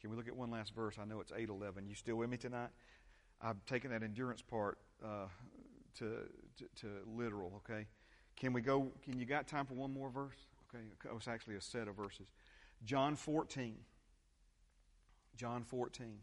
[0.00, 0.96] Can we look at one last verse?
[1.00, 1.88] I know it's 811.
[1.88, 2.68] You still with me tonight?
[3.42, 5.26] I've taken that endurance part uh,
[5.98, 6.18] to,
[6.58, 7.62] to, to literal.
[7.64, 7.86] Okay,
[8.36, 8.90] can we go?
[9.04, 10.38] Can you got time for one more verse?
[10.68, 12.26] Okay, it's actually a set of verses.
[12.84, 13.76] John 14.
[15.36, 16.18] John 14.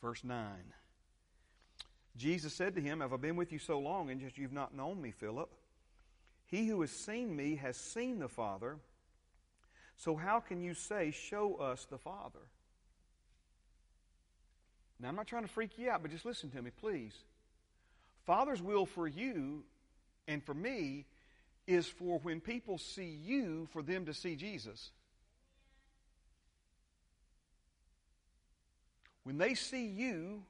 [0.00, 0.46] Verse 9.
[2.16, 4.74] Jesus said to him, Have I been with you so long, and just you've not
[4.74, 5.50] known me, Philip?
[6.46, 8.78] He who has seen me has seen the Father.
[10.00, 12.40] So how can you say, Show us the Father?
[14.98, 17.14] Now, I'm not trying to freak you out, but just listen to me, please.
[18.26, 19.62] Father's will for you
[20.26, 21.06] and for me
[21.66, 24.90] is for when people see you, for them to see Jesus.
[29.24, 30.42] When they see you,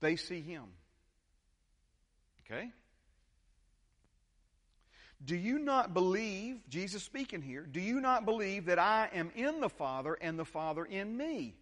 [0.00, 0.64] they see Him.
[2.44, 2.72] Okay?
[5.24, 9.60] Do you not believe, Jesus speaking here, do you not believe that I am in
[9.60, 11.54] the Father and the Father in me?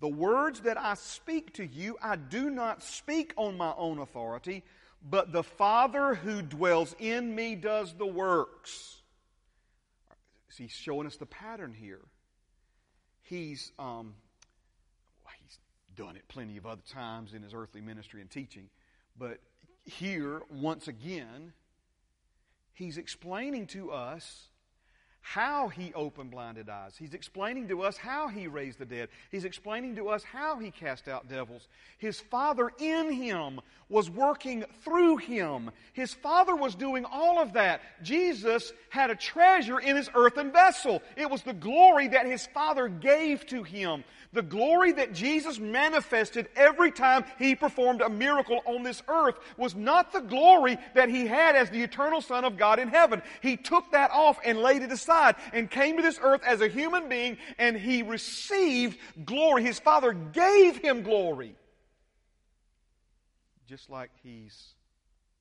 [0.00, 4.64] The words that I speak to you, I do not speak on my own authority,
[5.08, 9.02] but the Father who dwells in me does the works.
[10.56, 12.00] He's showing us the pattern here.
[13.22, 14.14] He's, um,
[15.42, 15.58] he's
[15.94, 18.68] done it plenty of other times in his earthly ministry and teaching,
[19.18, 19.38] but
[19.84, 21.52] here, once again,
[22.76, 24.50] He's explaining to us
[25.32, 26.94] how he opened blinded eyes.
[26.96, 29.08] He's explaining to us how he raised the dead.
[29.32, 31.66] He's explaining to us how he cast out devils.
[31.98, 35.72] His Father in him was working through him.
[35.94, 37.80] His Father was doing all of that.
[38.04, 41.02] Jesus had a treasure in his earthen vessel.
[41.16, 44.04] It was the glory that his Father gave to him.
[44.32, 49.74] The glory that Jesus manifested every time he performed a miracle on this earth was
[49.74, 53.22] not the glory that he had as the eternal Son of God in heaven.
[53.40, 55.15] He took that off and laid it aside
[55.52, 59.62] and came to this earth as a human being and he received glory.
[59.62, 61.56] His Father gave him glory.
[63.68, 64.74] Just like he's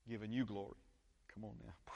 [0.09, 0.73] given you glory.
[1.33, 1.93] Come on now.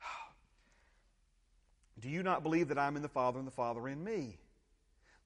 [2.00, 4.38] Do you not believe that I'm in the Father and the Father in me?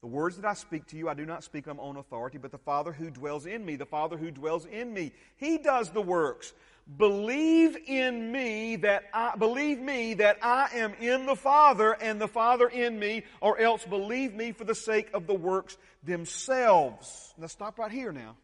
[0.02, 2.38] The words that I speak to you, I do not speak on my own authority,
[2.38, 5.90] but the Father who dwells in me, the Father who dwells in me, He does
[5.90, 6.52] the works.
[6.94, 12.28] Believe in me that I, believe me that I am in the Father and the
[12.28, 17.34] Father in me, or else believe me for the sake of the works themselves.
[17.38, 18.36] Let's stop right here now.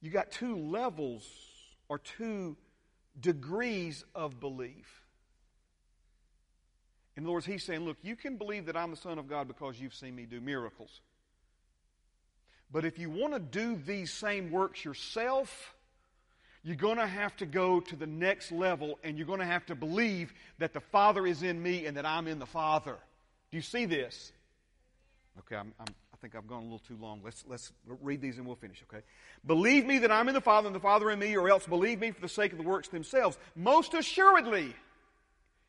[0.00, 1.28] You got two levels
[1.88, 2.56] or two
[3.18, 5.02] degrees of belief.
[7.16, 9.48] In other words, he's saying, look, you can believe that I'm the Son of God
[9.48, 11.00] because you've seen me do miracles.
[12.70, 15.74] But if you want to do these same works yourself,
[16.62, 19.64] you're going to have to go to the next level and you're going to have
[19.66, 22.96] to believe that the Father is in me and that I'm in the Father.
[23.50, 24.32] Do you see this?
[25.38, 27.20] Okay, I'm, I'm, i think I've gone a little too long.
[27.22, 29.04] Let's, let's read these and we'll finish, okay?
[29.46, 32.00] Believe me that I'm in the Father and the Father in me, or else believe
[32.00, 33.38] me for the sake of the works themselves.
[33.54, 34.74] Most assuredly,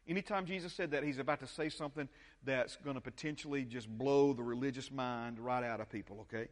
[0.07, 2.07] Anytime Jesus said that, he's about to say something
[2.45, 6.47] that's going to potentially just blow the religious mind right out of people, okay?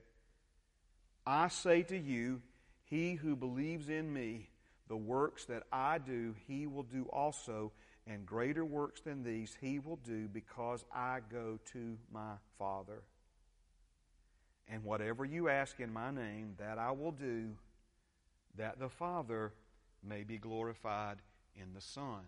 [1.25, 2.41] I say to you,
[2.83, 4.49] he who believes in me
[4.87, 7.71] The works that I do, he will do also,
[8.05, 13.01] and greater works than these he will do because I go to my Father.
[14.67, 17.55] And whatever you ask in my name, that I will do,
[18.57, 19.53] that the Father
[20.07, 21.17] may be glorified
[21.55, 22.21] in the Son.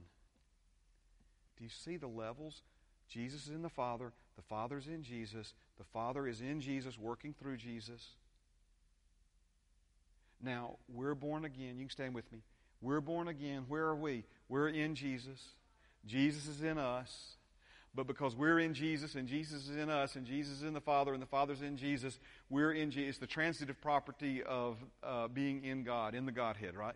[1.58, 2.64] Do you see the levels?
[3.08, 6.98] Jesus is in the Father, the Father is in Jesus, the Father is in Jesus,
[6.98, 8.16] working through Jesus.
[10.42, 11.78] Now, we're born again.
[11.78, 12.40] You can stand with me.
[12.82, 13.66] We're born again.
[13.68, 14.24] Where are we?
[14.50, 15.42] We're in Jesus.
[16.06, 17.38] Jesus is in us.
[17.96, 20.82] But because we're in Jesus and Jesus is in us and Jesus is in the
[20.82, 23.10] Father and the Father's in Jesus, we're in Jesus.
[23.10, 26.94] It's the transitive property of uh, being in God, in the Godhead, right?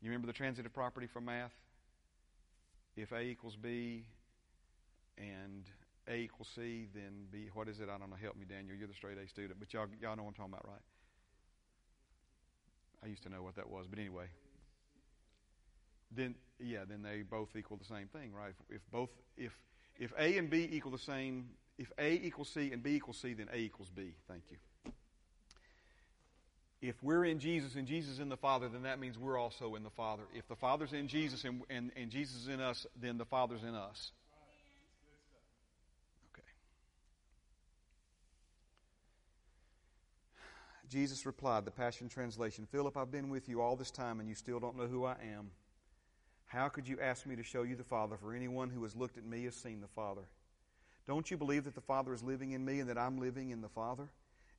[0.00, 1.52] You remember the transitive property from math?
[2.96, 4.04] If A equals B
[5.18, 5.64] and
[6.08, 7.90] A equals C, then B, what is it?
[7.94, 8.16] I don't know.
[8.20, 8.74] Help me, Daniel.
[8.74, 10.80] You're the straight A student, but y'all, y'all know what I'm talking about, right?
[13.02, 14.26] I used to know what that was, but anyway.
[16.14, 18.52] Then yeah, then they both equal the same thing, right?
[18.68, 19.52] If, if both if
[19.98, 23.34] if A and B equal the same, if A equals C and B equals C,
[23.34, 24.14] then A equals B.
[24.28, 24.56] Thank you.
[26.82, 29.82] If we're in Jesus and Jesus in the Father, then that means we're also in
[29.82, 30.22] the Father.
[30.34, 33.62] If the Father's in Jesus and, and, and Jesus is in us, then the Father's
[33.62, 34.12] in us.
[40.90, 44.34] Jesus replied, the Passion Translation Philip, I've been with you all this time and you
[44.34, 45.52] still don't know who I am.
[46.46, 48.16] How could you ask me to show you the Father?
[48.16, 50.22] For anyone who has looked at me has seen the Father.
[51.06, 53.60] Don't you believe that the Father is living in me and that I'm living in
[53.60, 54.08] the Father?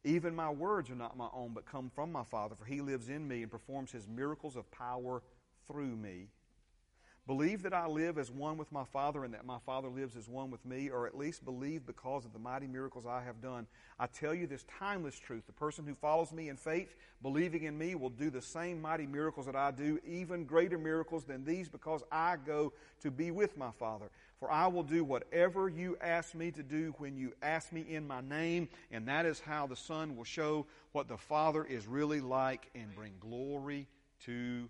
[0.05, 3.09] Even my words are not my own, but come from my Father, for he lives
[3.09, 5.21] in me and performs his miracles of power
[5.67, 6.27] through me.
[7.27, 10.27] Believe that I live as one with my Father and that my Father lives as
[10.27, 13.67] one with me, or at least believe because of the mighty miracles I have done.
[13.99, 15.45] I tell you this timeless truth.
[15.45, 19.05] The person who follows me in faith, believing in me, will do the same mighty
[19.05, 23.55] miracles that I do, even greater miracles than these, because I go to be with
[23.55, 24.09] my Father.
[24.39, 28.07] For I will do whatever you ask me to do when you ask me in
[28.07, 32.19] my name, and that is how the Son will show what the Father is really
[32.19, 33.87] like and bring glory
[34.25, 34.67] to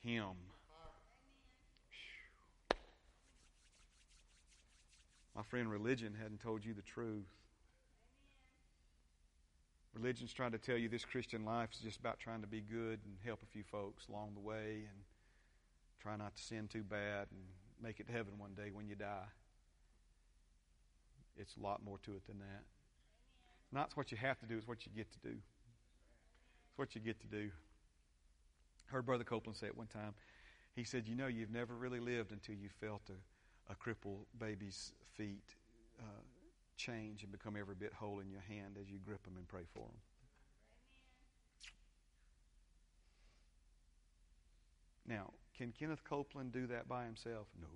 [0.00, 0.32] Him.
[5.34, 7.28] My friend, religion hadn't told you the truth.
[9.94, 13.00] Religion's trying to tell you this Christian life is just about trying to be good
[13.04, 15.04] and help a few folks along the way and
[16.00, 17.40] try not to sin too bad and
[17.82, 19.28] make it to heaven one day when you die.
[21.36, 22.64] It's a lot more to it than that.
[23.70, 25.36] Not what you have to do, it's what you get to do.
[26.68, 27.50] It's what you get to do.
[28.88, 30.14] I heard Brother Copeland say it one time.
[30.74, 33.14] He said, You know, you've never really lived until you felt a,
[33.70, 35.54] a crippled baby's feet
[36.00, 36.22] uh,
[36.76, 39.62] change and become every bit whole in your hand as you grip them and pray
[39.72, 39.98] for them.
[45.06, 47.46] Now, can Kenneth Copeland do that by himself?
[47.60, 47.68] No.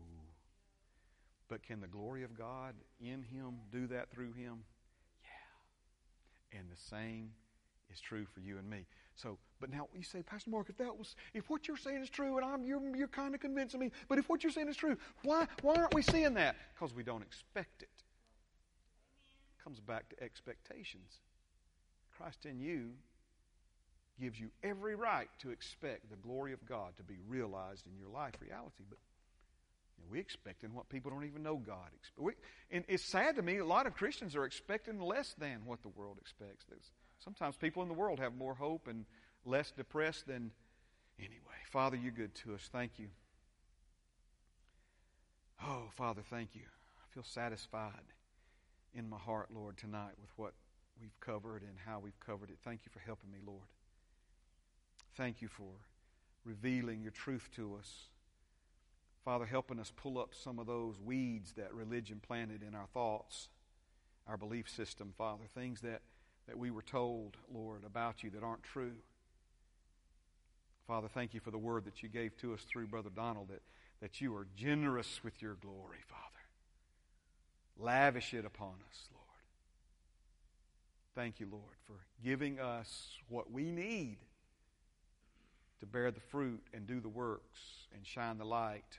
[1.48, 4.64] But can the glory of God in him do that through him?
[5.22, 6.58] Yeah.
[6.58, 7.30] And the same
[7.92, 8.86] is true for you and me.
[9.16, 12.10] So, but now you say, Pastor Mark, if that was, if what you're saying is
[12.10, 14.76] true, and I'm, you're, you're kind of convincing me, but if what you're saying is
[14.76, 16.56] true, why, why aren't we seeing that?
[16.74, 17.88] Because we don't expect it.
[17.88, 19.64] it.
[19.64, 21.20] Comes back to expectations.
[22.16, 22.90] Christ in you
[24.20, 28.08] gives you every right to expect the glory of God to be realized in your
[28.08, 28.98] life reality, but
[29.98, 31.88] you know, we what people don't even know God.
[32.18, 32.32] We,
[32.70, 33.58] and it's sad to me.
[33.58, 36.64] A lot of Christians are expecting less than what the world expects.
[36.68, 39.04] There's, Sometimes people in the world have more hope and
[39.44, 40.52] less depressed than.
[41.18, 42.68] Anyway, Father, you're good to us.
[42.70, 43.08] Thank you.
[45.64, 46.62] Oh, Father, thank you.
[46.62, 48.12] I feel satisfied
[48.94, 50.52] in my heart, Lord, tonight with what
[51.00, 52.58] we've covered and how we've covered it.
[52.62, 53.68] Thank you for helping me, Lord.
[55.16, 55.72] Thank you for
[56.44, 58.08] revealing your truth to us.
[59.24, 63.48] Father, helping us pull up some of those weeds that religion planted in our thoughts,
[64.28, 66.02] our belief system, Father, things that
[66.46, 68.94] that we were told, Lord, about you that aren't true.
[70.86, 73.62] Father, thank you for the word that you gave to us through Brother Donald that,
[74.00, 76.22] that you are generous with your glory, Father.
[77.78, 79.26] Lavish it upon us, Lord.
[81.14, 84.18] Thank you, Lord, for giving us what we need
[85.80, 88.98] to bear the fruit and do the works and shine the light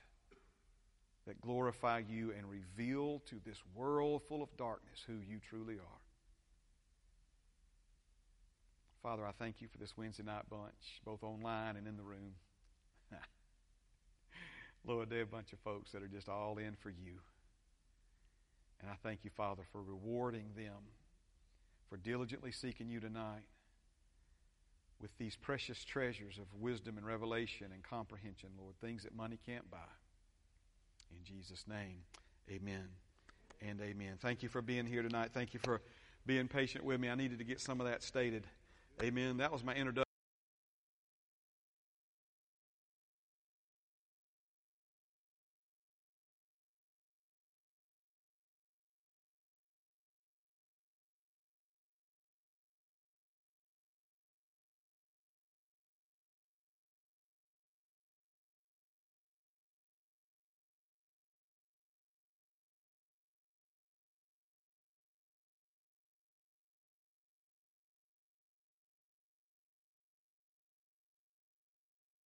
[1.25, 6.07] that glorify you and reveal to this world full of darkness who you truly are.
[9.03, 12.33] Father, I thank you for this Wednesday night bunch, both online and in the room.
[14.87, 17.19] Lord, there are a bunch of folks that are just all in for you.
[18.81, 20.91] And I thank you, Father, for rewarding them,
[21.89, 23.43] for diligently seeking you tonight.
[25.01, 29.69] with these precious treasures of wisdom and revelation and comprehension, Lord, things that money can't
[29.69, 29.77] buy.
[31.11, 31.99] In Jesus' name,
[32.49, 32.89] amen
[33.61, 34.15] and amen.
[34.19, 35.31] Thank you for being here tonight.
[35.33, 35.81] Thank you for
[36.25, 37.09] being patient with me.
[37.09, 38.45] I needed to get some of that stated.
[39.01, 39.37] Amen.
[39.37, 40.07] That was my introduction.